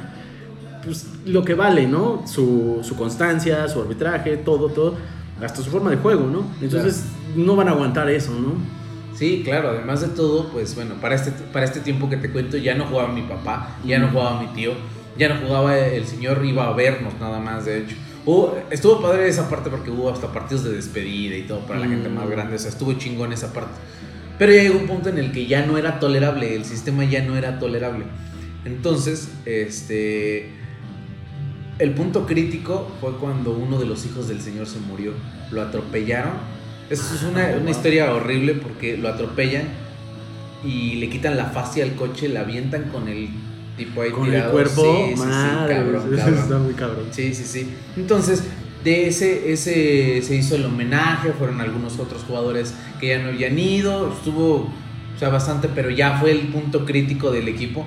pues, 0.84 1.06
lo 1.26 1.44
que 1.44 1.54
vale, 1.54 1.86
¿no? 1.86 2.22
Su, 2.26 2.80
su 2.82 2.96
constancia, 2.96 3.68
su 3.68 3.80
arbitraje, 3.80 4.36
todo, 4.38 4.68
todo, 4.68 4.94
hasta 5.40 5.62
su 5.62 5.70
forma 5.70 5.90
de 5.90 5.96
juego, 5.96 6.26
¿no? 6.26 6.44
Entonces 6.60 7.04
no 7.36 7.56
van 7.56 7.68
a 7.68 7.72
aguantar 7.72 8.10
eso, 8.10 8.32
¿no? 8.32 8.54
Sí, 9.14 9.42
claro, 9.44 9.70
además 9.70 10.00
de 10.00 10.08
todo, 10.08 10.48
pues 10.48 10.74
bueno, 10.74 10.94
para 11.00 11.14
este, 11.14 11.30
para 11.52 11.64
este 11.64 11.80
tiempo 11.80 12.08
que 12.08 12.16
te 12.16 12.30
cuento 12.30 12.56
ya 12.56 12.74
no 12.74 12.86
jugaba 12.86 13.12
mi 13.12 13.22
papá, 13.22 13.76
ya 13.84 13.98
no 13.98 14.08
jugaba 14.08 14.40
mi 14.40 14.48
tío, 14.48 14.72
ya 15.16 15.28
no 15.28 15.46
jugaba 15.46 15.78
el 15.78 16.06
señor, 16.06 16.44
iba 16.44 16.66
a 16.66 16.72
vernos 16.72 17.14
nada 17.20 17.38
más, 17.38 17.66
de 17.66 17.78
hecho. 17.78 17.96
Estuvo 18.70 19.02
padre 19.02 19.28
esa 19.28 19.48
parte 19.48 19.70
porque 19.70 19.90
hubo 19.90 20.10
hasta 20.10 20.32
partidos 20.32 20.64
de 20.64 20.72
despedida 20.72 21.36
y 21.36 21.42
todo 21.42 21.60
para 21.60 21.80
la 21.80 21.88
gente 21.88 22.08
más 22.08 22.26
mm. 22.26 22.30
grande, 22.30 22.56
o 22.56 22.58
sea, 22.58 22.70
estuvo 22.70 22.92
chingón 22.94 23.32
esa 23.32 23.52
parte. 23.52 23.74
Pero 24.38 24.52
ya 24.52 24.62
llegó 24.62 24.78
un 24.78 24.86
punto 24.86 25.08
en 25.08 25.18
el 25.18 25.32
que 25.32 25.46
ya 25.46 25.66
no 25.66 25.76
era 25.78 26.00
tolerable, 26.00 26.54
el 26.54 26.64
sistema 26.64 27.04
ya 27.04 27.22
no 27.22 27.36
era 27.36 27.58
tolerable. 27.58 28.04
Entonces, 28.64 29.28
este 29.44 30.50
el 31.78 31.92
punto 31.92 32.26
crítico 32.26 32.90
fue 33.00 33.16
cuando 33.16 33.52
uno 33.52 33.78
de 33.78 33.86
los 33.86 34.04
hijos 34.06 34.28
del 34.28 34.40
señor 34.40 34.66
se 34.66 34.78
murió. 34.78 35.14
Lo 35.50 35.62
atropellaron. 35.62 36.32
Eso 36.90 37.14
es 37.14 37.22
una, 37.22 37.56
una 37.60 37.70
historia 37.70 38.14
horrible 38.14 38.54
porque 38.54 38.96
lo 38.96 39.08
atropellan 39.08 39.64
y 40.64 40.94
le 40.96 41.08
quitan 41.08 41.36
la 41.36 41.46
fascia 41.46 41.84
al 41.84 41.94
coche, 41.94 42.28
la 42.28 42.40
avientan 42.40 42.84
con 42.90 43.08
el 43.08 43.30
tipo 43.84 44.02
ahí 44.02 44.10
con 44.10 44.32
el 44.32 44.44
cuerpo. 44.50 44.82
Sí, 44.82 45.14
sí, 45.16 45.22
sí, 45.22 45.68
cabrón, 45.68 46.14
Está 46.14 46.58
muy 46.58 46.74
cabrón. 46.74 47.06
Sí, 47.10 47.34
sí, 47.34 47.44
sí. 47.44 47.68
Entonces, 47.96 48.44
de 48.84 49.08
ese, 49.08 49.52
ese 49.52 50.22
se 50.22 50.36
hizo 50.36 50.56
el 50.56 50.64
homenaje, 50.64 51.32
fueron 51.32 51.60
algunos 51.60 51.98
otros 51.98 52.22
jugadores 52.22 52.74
que 53.00 53.08
ya 53.08 53.18
no 53.22 53.28
habían 53.28 53.58
ido, 53.58 54.12
estuvo 54.12 54.70
o 55.14 55.18
sea, 55.18 55.28
bastante, 55.28 55.68
pero 55.68 55.90
ya 55.90 56.18
fue 56.18 56.32
el 56.32 56.48
punto 56.48 56.84
crítico 56.84 57.30
del 57.30 57.48
equipo. 57.48 57.86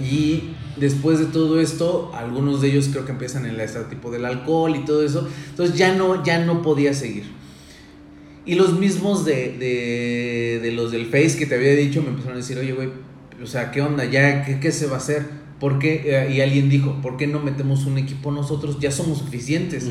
Y 0.00 0.54
después 0.76 1.18
de 1.18 1.26
todo 1.26 1.60
esto, 1.60 2.10
algunos 2.14 2.62
de 2.62 2.68
ellos 2.68 2.88
creo 2.90 3.04
que 3.04 3.12
empiezan 3.12 3.46
en 3.46 3.60
el 3.60 3.88
tipo 3.88 4.10
del 4.10 4.24
alcohol 4.24 4.74
y 4.74 4.84
todo 4.84 5.04
eso. 5.04 5.28
Entonces 5.50 5.76
ya 5.76 5.94
no, 5.94 6.24
ya 6.24 6.44
no 6.44 6.62
podía 6.62 6.94
seguir. 6.94 7.24
Y 8.46 8.54
los 8.54 8.78
mismos 8.78 9.24
de, 9.24 9.56
de, 9.58 10.60
de 10.62 10.72
los 10.72 10.90
del 10.90 11.06
Face 11.06 11.36
que 11.38 11.46
te 11.46 11.54
había 11.54 11.76
dicho 11.76 12.02
me 12.02 12.08
empezaron 12.08 12.34
a 12.34 12.38
decir, 12.38 12.58
oye, 12.58 12.72
güey, 12.72 12.88
o 13.42 13.46
sea, 13.46 13.70
¿qué 13.70 13.82
onda? 13.82 14.04
¿Ya 14.04 14.44
qué, 14.44 14.60
qué 14.60 14.72
se 14.72 14.86
va 14.86 14.94
a 14.94 14.98
hacer? 14.98 15.26
¿Por 15.60 15.78
qué? 15.78 16.02
Eh, 16.06 16.34
y 16.34 16.40
alguien 16.40 16.70
dijo, 16.70 17.00
¿por 17.02 17.18
qué 17.18 17.26
no 17.26 17.40
metemos 17.40 17.84
un 17.84 17.98
equipo 17.98 18.32
nosotros? 18.32 18.78
Ya 18.80 18.90
somos 18.90 19.18
suficientes. 19.18 19.88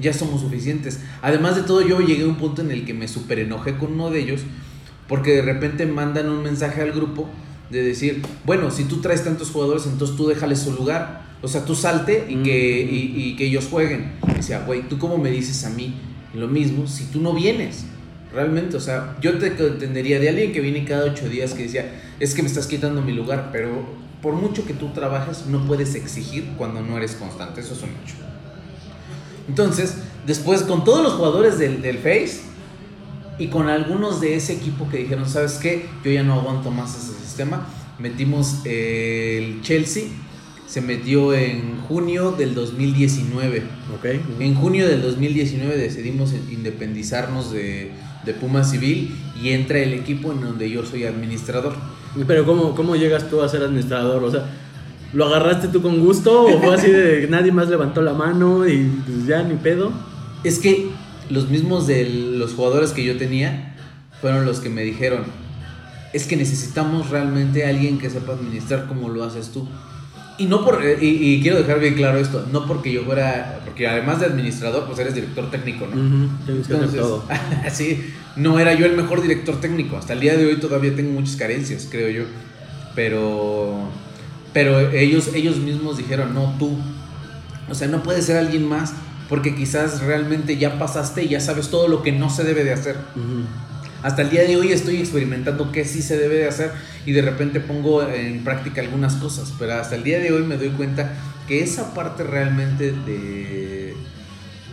Ya 0.00 0.12
somos 0.12 0.40
suficientes. 0.40 1.00
Además 1.22 1.54
de 1.54 1.62
todo, 1.62 1.86
yo 1.86 2.00
llegué 2.00 2.24
a 2.24 2.26
un 2.26 2.34
punto 2.34 2.62
en 2.62 2.72
el 2.72 2.84
que 2.84 2.94
me 2.94 3.06
super 3.06 3.38
enojé 3.38 3.76
con 3.76 3.92
uno 3.92 4.10
de 4.10 4.20
ellos 4.20 4.40
porque 5.08 5.32
de 5.32 5.42
repente 5.42 5.86
mandan 5.86 6.28
un 6.28 6.42
mensaje 6.42 6.82
al 6.82 6.92
grupo 6.92 7.28
de 7.70 7.82
decir, 7.82 8.22
bueno, 8.44 8.70
si 8.70 8.84
tú 8.84 9.00
traes 9.00 9.22
tantos 9.22 9.50
jugadores, 9.50 9.86
entonces 9.86 10.16
tú 10.16 10.26
déjales 10.26 10.58
su 10.58 10.72
lugar. 10.72 11.24
O 11.42 11.48
sea, 11.48 11.64
tú 11.64 11.74
salte 11.74 12.26
y, 12.28 12.42
que, 12.42 12.80
y, 12.80 13.36
que 13.36 13.46
ellos 13.46 13.68
jueguen. 13.70 14.12
Y 14.28 14.34
decía, 14.34 14.64
güey, 14.66 14.88
¿tú 14.88 14.98
cómo 14.98 15.18
me 15.18 15.30
dices 15.30 15.64
a 15.64 15.70
mí 15.70 15.94
lo 16.34 16.48
mismo 16.48 16.86
si 16.86 17.04
tú 17.04 17.20
no 17.20 17.34
vienes? 17.34 17.84
Realmente, 18.34 18.76
o 18.76 18.80
sea, 18.80 19.16
yo 19.20 19.38
te 19.38 19.46
entendería 19.46 20.18
de 20.18 20.28
alguien 20.28 20.52
que 20.52 20.60
viene 20.60 20.84
cada 20.84 21.04
ocho 21.04 21.28
días 21.28 21.54
que 21.54 21.64
decía, 21.64 22.00
es 22.18 22.34
que 22.34 22.42
me 22.42 22.48
estás 22.48 22.66
quitando 22.66 23.00
mi 23.00 23.12
lugar, 23.12 23.50
pero 23.52 23.84
por 24.20 24.34
mucho 24.34 24.66
que 24.66 24.72
tú 24.72 24.88
trabajes, 24.88 25.46
no 25.46 25.66
puedes 25.66 25.94
exigir 25.94 26.54
cuando 26.56 26.80
no 26.80 26.96
eres 26.96 27.12
constante. 27.12 27.60
Eso 27.60 27.74
es 27.74 27.82
un 27.82 27.90
hecho. 27.90 28.16
Entonces, 29.48 29.98
después 30.26 30.62
con 30.62 30.82
todos 30.82 31.02
los 31.02 31.12
jugadores 31.12 31.58
del, 31.58 31.82
del 31.82 31.98
Face 31.98 32.40
y 33.38 33.48
con 33.48 33.68
algunos 33.68 34.20
de 34.20 34.34
ese 34.34 34.54
equipo 34.54 34.88
que 34.88 34.96
dijeron, 34.96 35.28
¿sabes 35.28 35.54
qué? 35.54 35.86
Yo 36.02 36.10
ya 36.10 36.22
no 36.22 36.34
aguanto 36.34 36.70
más 36.70 36.96
ese 36.96 37.20
sistema. 37.20 37.68
Metimos 37.98 38.62
el 38.64 39.60
Chelsea, 39.62 40.04
se 40.66 40.80
metió 40.80 41.34
en 41.34 41.80
junio 41.82 42.32
del 42.32 42.54
2019. 42.54 43.62
Okay. 43.98 44.20
En 44.40 44.54
junio 44.54 44.88
del 44.88 45.02
2019 45.02 45.76
decidimos 45.76 46.32
independizarnos 46.50 47.52
de, 47.52 47.92
de 48.24 48.34
Puma 48.34 48.64
Civil 48.64 49.14
y 49.40 49.50
entra 49.50 49.78
el 49.78 49.92
equipo 49.92 50.32
en 50.32 50.40
donde 50.40 50.70
yo 50.70 50.84
soy 50.84 51.04
administrador. 51.04 51.74
Pero 52.26 52.44
¿cómo, 52.44 52.74
¿cómo 52.74 52.96
llegas 52.96 53.28
tú 53.28 53.42
a 53.42 53.48
ser 53.48 53.62
administrador? 53.62 54.22
O 54.22 54.30
sea, 54.30 54.46
¿lo 55.12 55.26
agarraste 55.26 55.68
tú 55.68 55.82
con 55.82 56.00
gusto 56.00 56.44
o 56.44 56.60
fue 56.60 56.74
así 56.74 56.90
de 56.90 57.26
nadie 57.30 57.52
más 57.52 57.68
levantó 57.68 58.02
la 58.02 58.14
mano 58.14 58.68
y 58.68 58.90
pues 59.04 59.26
ya 59.26 59.42
ni 59.42 59.54
pedo? 59.54 59.92
Es 60.44 60.58
que 60.58 60.90
los 61.30 61.48
mismos 61.48 61.86
de 61.86 62.08
los 62.08 62.54
jugadores 62.54 62.92
que 62.92 63.04
yo 63.04 63.16
tenía 63.16 63.76
fueron 64.20 64.46
los 64.46 64.60
que 64.60 64.70
me 64.70 64.82
dijeron, 64.82 65.24
es 66.12 66.26
que 66.26 66.36
necesitamos 66.36 67.10
realmente 67.10 67.66
alguien 67.66 67.98
que 67.98 68.08
sepa 68.08 68.32
administrar 68.32 68.86
como 68.86 69.08
lo 69.08 69.24
haces 69.24 69.50
tú. 69.50 69.68
Y 70.38 70.46
no 70.46 70.64
por, 70.64 70.82
y, 71.00 71.40
quiero 71.42 71.58
dejar 71.58 71.78
bien 71.78 71.94
claro 71.94 72.18
esto, 72.18 72.44
no 72.50 72.66
porque 72.66 72.92
yo 72.92 73.04
fuera, 73.04 73.60
porque 73.64 73.86
además 73.86 74.20
de 74.20 74.26
administrador, 74.26 74.84
pues 74.86 74.98
eres 74.98 75.14
director 75.14 75.48
técnico, 75.50 75.86
¿no? 75.86 76.28
Entonces, 76.48 77.00
todo. 77.00 77.24
sí, 77.70 78.12
no 78.36 78.58
era 78.58 78.74
yo 78.74 78.86
el 78.86 78.96
mejor 78.96 79.22
director 79.22 79.60
técnico. 79.60 79.96
Hasta 79.96 80.12
el 80.12 80.20
día 80.20 80.36
de 80.36 80.46
hoy 80.46 80.56
todavía 80.56 80.94
tengo 80.94 81.12
muchas 81.12 81.36
carencias, 81.36 81.88
creo 81.90 82.08
yo. 82.08 82.24
Pero, 82.94 83.90
pero 84.52 84.90
ellos, 84.90 85.30
ellos 85.34 85.56
mismos 85.58 85.96
dijeron, 85.96 86.34
no, 86.34 86.54
tú. 86.58 86.78
O 87.68 87.74
sea, 87.74 87.88
no 87.88 88.02
puedes 88.02 88.26
ser 88.26 88.36
alguien 88.36 88.68
más 88.68 88.94
porque 89.28 89.54
quizás 89.54 90.02
realmente 90.02 90.56
ya 90.58 90.78
pasaste 90.78 91.24
y 91.24 91.28
ya 91.28 91.40
sabes 91.40 91.68
todo 91.68 91.88
lo 91.88 92.02
que 92.02 92.12
no 92.12 92.30
se 92.30 92.44
debe 92.44 92.64
de 92.64 92.72
hacer. 92.72 92.96
Hasta 94.02 94.22
el 94.22 94.30
día 94.30 94.42
de 94.42 94.56
hoy 94.56 94.70
estoy 94.70 94.96
experimentando 94.96 95.72
qué 95.72 95.84
sí 95.84 96.02
se 96.02 96.18
debe 96.18 96.36
de 96.36 96.48
hacer 96.48 96.72
y 97.06 97.12
de 97.12 97.22
repente 97.22 97.60
pongo 97.60 98.06
en 98.06 98.44
práctica 98.44 98.82
algunas 98.82 99.14
cosas, 99.14 99.54
pero 99.58 99.74
hasta 99.74 99.94
el 99.94 100.04
día 100.04 100.18
de 100.18 100.30
hoy 100.30 100.42
me 100.42 100.58
doy 100.58 100.68
cuenta 100.70 101.14
que 101.48 101.62
esa 101.62 101.94
parte 101.94 102.22
realmente 102.22 102.92
de, 102.92 103.94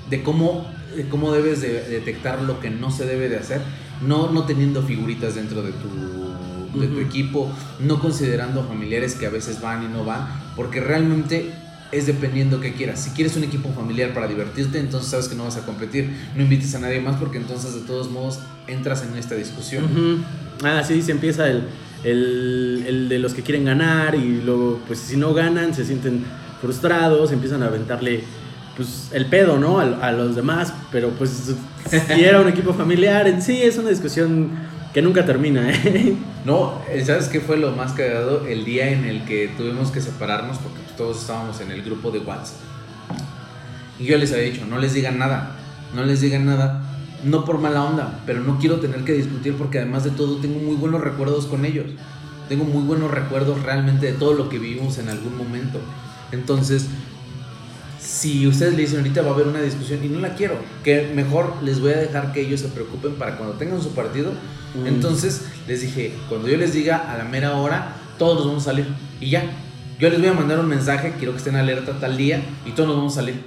de 0.09 0.23
cómo, 0.23 0.69
cómo 1.09 1.31
debes 1.31 1.61
de 1.61 1.83
detectar 1.83 2.41
lo 2.41 2.59
que 2.59 2.69
no 2.69 2.91
se 2.91 3.05
debe 3.05 3.29
de 3.29 3.37
hacer, 3.37 3.61
no, 4.05 4.31
no 4.31 4.45
teniendo 4.45 4.81
figuritas 4.81 5.35
dentro 5.35 5.61
de 5.61 5.71
tu, 5.71 6.79
de 6.79 6.87
tu 6.87 6.99
equipo, 6.99 7.51
no 7.79 7.99
considerando 7.99 8.63
familiares 8.63 9.15
que 9.15 9.25
a 9.25 9.29
veces 9.29 9.61
van 9.61 9.83
y 9.83 9.87
no 9.87 10.03
van, 10.03 10.27
porque 10.55 10.79
realmente 10.79 11.51
es 11.91 12.07
dependiendo 12.07 12.59
qué 12.61 12.73
quieras. 12.73 13.03
Si 13.03 13.09
quieres 13.11 13.35
un 13.35 13.43
equipo 13.43 13.69
familiar 13.73 14.13
para 14.13 14.27
divertirte, 14.27 14.79
entonces 14.79 15.11
sabes 15.11 15.27
que 15.27 15.35
no 15.35 15.43
vas 15.43 15.57
a 15.57 15.65
competir. 15.65 16.09
No 16.35 16.43
invites 16.43 16.73
a 16.75 16.79
nadie 16.79 17.01
más 17.01 17.17
porque 17.17 17.37
entonces 17.37 17.73
de 17.73 17.81
todos 17.81 18.09
modos 18.09 18.39
entras 18.67 19.03
en 19.03 19.17
esta 19.17 19.35
discusión. 19.35 20.23
Ah, 20.63 20.83
sí, 20.85 21.01
se 21.01 21.11
empieza 21.11 21.49
el, 21.49 21.65
el, 22.03 23.09
de 23.09 23.19
los 23.19 23.33
que 23.33 23.41
quieren 23.41 23.65
ganar 23.65 24.15
y 24.15 24.41
luego, 24.41 24.79
pues 24.87 24.99
si 24.99 25.17
no 25.17 25.33
ganan, 25.33 25.73
se 25.73 25.85
sienten 25.85 26.23
frustrados, 26.61 27.31
empiezan 27.31 27.63
a 27.63 27.67
aventarle 27.67 28.23
pues 28.75 29.09
el 29.13 29.25
pedo, 29.27 29.57
¿no? 29.57 29.79
A, 29.79 30.11
los 30.11 30.35
demás, 30.35 30.73
pero 30.91 31.09
pues 31.11 31.53
si 31.89 32.23
era 32.23 32.39
un 32.39 32.47
equipo 32.47 32.73
familiar, 32.73 33.27
en 33.27 33.41
sí 33.41 33.61
es 33.61 33.77
una 33.77 33.89
discusión 33.89 34.49
que 34.93 35.01
nunca 35.01 35.25
termina, 35.25 35.71
¿eh? 35.71 36.15
No, 36.45 36.81
¿sabes 37.05 37.27
qué 37.27 37.39
fue 37.39 37.57
lo 37.57 37.71
más 37.73 37.93
cagado? 37.93 38.47
El 38.47 38.65
día 38.65 38.89
en 38.89 39.05
el 39.05 39.25
que 39.25 39.51
tuvimos 39.55 39.91
que 39.91 40.01
separarnos 40.01 40.57
porque 40.57 40.79
todos 40.97 41.21
estábamos 41.21 41.61
en 41.61 41.69
el 41.71 41.83
grupo 41.83 42.09
de 42.09 42.19
WhatsApp. 42.19 42.57
Y 43.99 44.05
yo 44.05 44.17
les 44.17 44.31
había 44.31 44.45
dicho, 44.45 44.65
no 44.65 44.79
les 44.79 44.93
digan 44.93 45.19
nada, 45.19 45.55
no 45.93 46.03
les 46.03 46.21
digan 46.21 46.47
nada, 46.47 46.81
no 47.23 47.45
por 47.45 47.59
mala 47.59 47.83
onda, 47.83 48.19
pero 48.25 48.41
no 48.41 48.57
quiero 48.57 48.79
tener 48.79 49.03
que 49.03 49.13
discutir 49.13 49.53
porque 49.55 49.77
además 49.77 50.03
de 50.03 50.09
todo 50.09 50.37
tengo 50.37 50.59
muy 50.59 50.75
buenos 50.75 51.01
recuerdos 51.01 51.45
con 51.45 51.65
ellos. 51.65 51.85
Tengo 52.49 52.65
muy 52.65 52.83
buenos 52.83 53.11
recuerdos 53.11 53.61
realmente 53.61 54.07
de 54.07 54.13
todo 54.13 54.33
lo 54.33 54.49
que 54.49 54.59
vivimos 54.59 54.97
en 54.97 55.09
algún 55.09 55.37
momento. 55.37 55.79
Entonces, 56.31 56.87
si 58.21 58.45
ustedes 58.45 58.75
le 58.75 58.81
dicen 58.81 58.99
ahorita 58.99 59.23
va 59.23 59.31
a 59.31 59.33
haber 59.33 59.47
una 59.47 59.61
discusión 59.63 59.99
y 60.03 60.07
no 60.07 60.19
la 60.19 60.35
quiero, 60.35 60.53
que 60.83 61.11
mejor 61.15 61.55
les 61.63 61.79
voy 61.79 61.93
a 61.93 61.97
dejar 61.97 62.31
que 62.33 62.41
ellos 62.41 62.59
se 62.59 62.67
preocupen 62.67 63.15
para 63.15 63.35
cuando 63.35 63.55
tengan 63.55 63.81
su 63.81 63.95
partido. 63.95 64.31
Mm. 64.75 64.85
Entonces 64.85 65.47
les 65.67 65.81
dije, 65.81 66.13
cuando 66.29 66.47
yo 66.47 66.55
les 66.57 66.71
diga 66.71 67.11
a 67.11 67.17
la 67.17 67.23
mera 67.23 67.55
hora, 67.55 67.95
todos 68.19 68.35
nos 68.35 68.45
vamos 68.45 68.67
a 68.67 68.71
salir 68.71 68.85
y 69.19 69.31
ya. 69.31 69.43
Yo 69.99 70.07
les 70.11 70.19
voy 70.19 70.29
a 70.29 70.33
mandar 70.33 70.59
un 70.59 70.67
mensaje, 70.67 71.13
quiero 71.17 71.31
que 71.31 71.39
estén 71.39 71.55
alerta 71.55 71.93
tal 71.99 72.15
día 72.15 72.43
y 72.63 72.71
todos 72.71 72.89
nos 72.89 72.97
vamos 72.97 73.13
a 73.13 73.21
salir. 73.21 73.41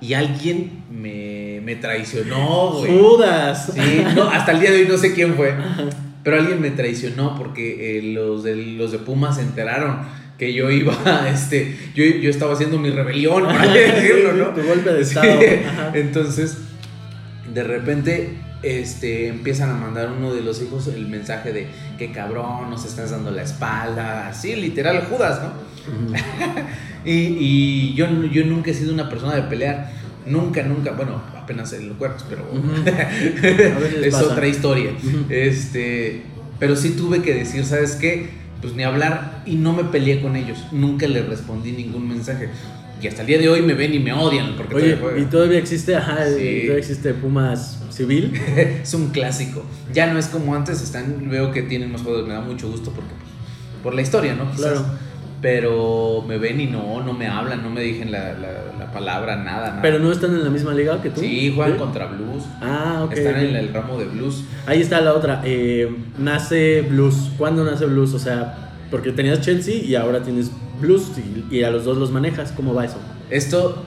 Y 0.00 0.14
alguien 0.14 0.82
me, 0.90 1.60
me 1.62 1.76
traicionó, 1.76 2.72
güey. 2.72 2.90
¡Judas! 2.90 3.70
Sí, 3.72 4.04
no, 4.16 4.24
hasta 4.24 4.50
el 4.50 4.60
día 4.60 4.72
de 4.72 4.78
hoy 4.78 4.88
no 4.88 4.98
sé 4.98 5.14
quién 5.14 5.36
fue. 5.36 5.54
Pero 6.24 6.36
alguien 6.36 6.60
me 6.60 6.70
traicionó 6.70 7.36
porque 7.36 7.98
eh, 7.98 8.02
los, 8.02 8.42
de, 8.42 8.56
los 8.56 8.90
de 8.90 8.98
Pumas 8.98 9.36
se 9.36 9.42
enteraron 9.42 9.98
que 10.40 10.54
yo 10.54 10.70
iba, 10.70 11.28
este, 11.28 11.76
yo, 11.94 12.02
yo 12.02 12.30
estaba 12.30 12.54
haciendo 12.54 12.78
mi 12.78 12.88
rebelión, 12.88 13.44
para 13.46 13.70
decirlo, 13.70 14.32
¿no? 14.32 14.46
Tu 14.54 14.62
golpe 14.62 14.90
de 14.90 15.02
estado. 15.02 15.38
Entonces, 15.94 16.56
de 17.52 17.62
repente, 17.62 18.38
este, 18.62 19.28
empiezan 19.28 19.68
a 19.68 19.74
mandar 19.74 20.10
uno 20.10 20.32
de 20.32 20.40
los 20.40 20.62
hijos 20.62 20.86
el 20.86 21.08
mensaje 21.08 21.52
de 21.52 21.66
que 21.98 22.10
cabrón, 22.10 22.70
nos 22.70 22.86
estás 22.86 23.10
dando 23.10 23.30
la 23.30 23.42
espalda, 23.42 24.28
así, 24.28 24.56
literal, 24.56 25.04
Judas, 25.10 25.42
¿no? 25.42 25.52
y, 27.04 27.12
y 27.12 27.94
yo, 27.94 28.06
yo 28.32 28.46
nunca 28.46 28.70
he 28.70 28.74
sido 28.74 28.94
una 28.94 29.10
persona 29.10 29.36
de 29.36 29.42
pelear, 29.42 29.90
nunca, 30.24 30.62
nunca, 30.62 30.92
bueno, 30.92 31.20
apenas 31.36 31.70
en 31.74 31.86
los 31.86 31.98
cuerpos, 31.98 32.24
pero 32.30 32.50
es 34.02 34.14
otra 34.14 34.46
historia. 34.46 34.92
Este, 35.28 36.22
pero 36.58 36.76
sí 36.76 36.92
tuve 36.92 37.20
que 37.20 37.34
decir, 37.34 37.66
¿sabes 37.66 37.96
qué? 37.96 38.39
Pues 38.60 38.74
ni 38.74 38.82
hablar 38.82 39.42
y 39.46 39.54
no 39.56 39.72
me 39.72 39.84
peleé 39.84 40.20
con 40.20 40.36
ellos. 40.36 40.58
Nunca 40.72 41.06
les 41.06 41.26
respondí 41.26 41.72
ningún 41.72 42.08
mensaje. 42.08 42.48
Y 43.02 43.06
hasta 43.06 43.22
el 43.22 43.26
día 43.28 43.38
de 43.38 43.48
hoy 43.48 43.62
me 43.62 43.72
ven 43.72 43.94
y 43.94 43.98
me 43.98 44.12
odian 44.12 44.56
porque 44.56 44.74
Oye, 44.74 44.96
todavía 44.96 45.22
y 45.22 45.24
todavía 45.26 45.58
existe, 45.58 45.96
ajá, 45.96 46.26
Sí. 46.26 46.32
todavía 46.64 46.76
existe 46.76 47.14
Pumas 47.14 47.78
Civil. 47.90 48.32
es 48.82 48.92
un 48.92 49.08
clásico. 49.08 49.64
Ya 49.92 50.12
no 50.12 50.18
es 50.18 50.26
como 50.26 50.54
antes, 50.54 50.82
están, 50.82 51.30
veo 51.30 51.50
que 51.50 51.62
tienen 51.62 51.90
más 51.90 52.02
juegos, 52.02 52.26
me 52.28 52.34
da 52.34 52.40
mucho 52.40 52.70
gusto 52.70 52.90
porque 52.92 53.10
pues, 53.10 53.82
por 53.82 53.94
la 53.94 54.02
historia, 54.02 54.34
¿no? 54.34 54.50
Quizás. 54.50 54.72
Claro. 54.72 54.84
Pero 55.40 56.22
me 56.28 56.36
ven 56.38 56.60
y 56.60 56.66
no, 56.66 57.02
no 57.02 57.12
me 57.14 57.26
hablan, 57.26 57.62
no 57.62 57.70
me 57.70 57.80
dicen 57.80 58.12
la, 58.12 58.32
la- 58.34 58.78
la 58.78 58.92
palabra, 58.92 59.36
nada, 59.36 59.68
nada. 59.70 59.82
Pero 59.82 59.98
no 59.98 60.12
están 60.12 60.32
en 60.32 60.44
la 60.44 60.50
misma 60.50 60.74
liga 60.74 61.00
que 61.00 61.10
tú. 61.10 61.20
Sí, 61.20 61.52
juegan 61.54 61.78
contra 61.78 62.06
Blues. 62.06 62.44
Ah, 62.60 63.02
ok. 63.04 63.12
Están 63.12 63.36
en 63.40 63.56
el 63.56 63.72
ramo 63.72 63.98
de 63.98 64.04
Blues. 64.06 64.44
Ahí 64.66 64.80
está 64.82 65.00
la 65.00 65.14
otra. 65.14 65.40
eh, 65.44 65.88
nace 66.18 66.82
Blues. 66.82 67.30
¿Cuándo 67.38 67.64
nace 67.64 67.86
Blues? 67.86 68.12
O 68.14 68.18
sea, 68.18 68.70
porque 68.90 69.12
tenías 69.12 69.40
Chelsea 69.40 69.76
y 69.82 69.94
ahora 69.94 70.22
tienes 70.22 70.50
Blues 70.80 71.10
y, 71.50 71.56
y 71.56 71.62
a 71.64 71.70
los 71.70 71.84
dos 71.84 71.96
los 71.96 72.10
manejas. 72.10 72.52
¿Cómo 72.52 72.74
va 72.74 72.84
eso? 72.84 72.98
Esto, 73.30 73.84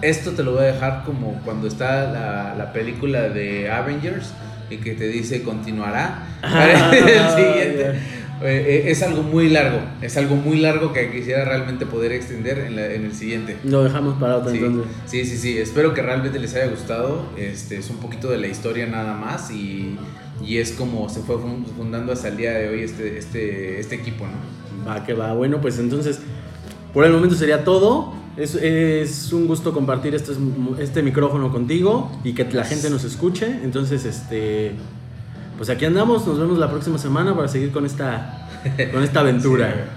esto 0.00 0.30
te 0.32 0.42
lo 0.42 0.52
voy 0.52 0.62
a 0.62 0.66
dejar 0.72 1.02
como 1.04 1.34
cuando 1.44 1.66
está 1.68 2.10
la, 2.10 2.54
la 2.56 2.72
película 2.72 3.28
de 3.28 3.70
Avengers 3.70 4.32
y 4.70 4.76
que 4.78 4.92
te 4.92 5.08
dice 5.08 5.42
continuará. 5.42 6.22
Ah, 6.42 6.90
el 6.94 7.28
siguiente. 7.44 7.98
Eh, 8.40 8.84
eh, 8.86 8.90
es 8.90 9.02
algo 9.02 9.22
muy 9.22 9.48
largo, 9.48 9.80
es 10.00 10.16
algo 10.16 10.36
muy 10.36 10.60
largo 10.60 10.92
que 10.92 11.10
quisiera 11.10 11.44
realmente 11.44 11.86
poder 11.86 12.12
extender 12.12 12.58
en, 12.60 12.76
la- 12.76 12.92
en 12.94 13.04
el 13.04 13.12
siguiente. 13.12 13.56
Lo 13.64 13.82
dejamos 13.82 14.18
para 14.20 14.36
otra 14.36 14.52
Sí, 14.52 14.58
entonces. 14.58 14.92
sí, 15.06 15.24
sí, 15.24 15.36
sí, 15.38 15.58
espero 15.58 15.92
que 15.92 16.02
realmente 16.02 16.38
les 16.38 16.54
haya 16.54 16.68
gustado. 16.68 17.26
Este, 17.36 17.76
es 17.78 17.90
un 17.90 17.96
poquito 17.96 18.28
de 18.30 18.38
la 18.38 18.46
historia 18.46 18.86
nada 18.86 19.14
más 19.14 19.50
y, 19.50 19.96
y 20.46 20.58
es 20.58 20.70
como 20.72 21.08
se 21.08 21.20
fue 21.20 21.36
fun- 21.38 21.66
fundando 21.76 22.12
hasta 22.12 22.28
el 22.28 22.36
día 22.36 22.52
de 22.52 22.68
hoy 22.68 22.82
este, 22.82 23.18
este, 23.18 23.80
este 23.80 23.96
equipo, 23.96 24.24
¿no? 24.26 24.86
Va, 24.88 25.04
que 25.04 25.14
va. 25.14 25.32
Bueno, 25.34 25.60
pues 25.60 25.78
entonces, 25.80 26.20
por 26.94 27.04
el 27.04 27.12
momento 27.12 27.34
sería 27.34 27.64
todo. 27.64 28.14
Es, 28.36 28.54
es 28.54 29.32
un 29.32 29.48
gusto 29.48 29.72
compartir 29.72 30.14
este, 30.14 30.30
este 30.78 31.02
micrófono 31.02 31.50
contigo 31.50 32.12
y 32.22 32.34
que 32.34 32.44
la 32.52 32.62
gente 32.62 32.88
nos 32.88 33.02
escuche. 33.02 33.46
Entonces, 33.64 34.04
este, 34.04 34.74
pues 35.58 35.68
aquí 35.68 35.84
andamos. 35.84 36.26
Nos 36.26 36.38
vemos 36.38 36.56
la 36.58 36.70
próxima 36.70 36.96
semana 36.96 37.36
para 37.36 37.48
seguir 37.48 37.72
con 37.72 37.84
esta, 37.84 38.48
con 38.92 39.02
esta 39.02 39.20
aventura. 39.20 39.88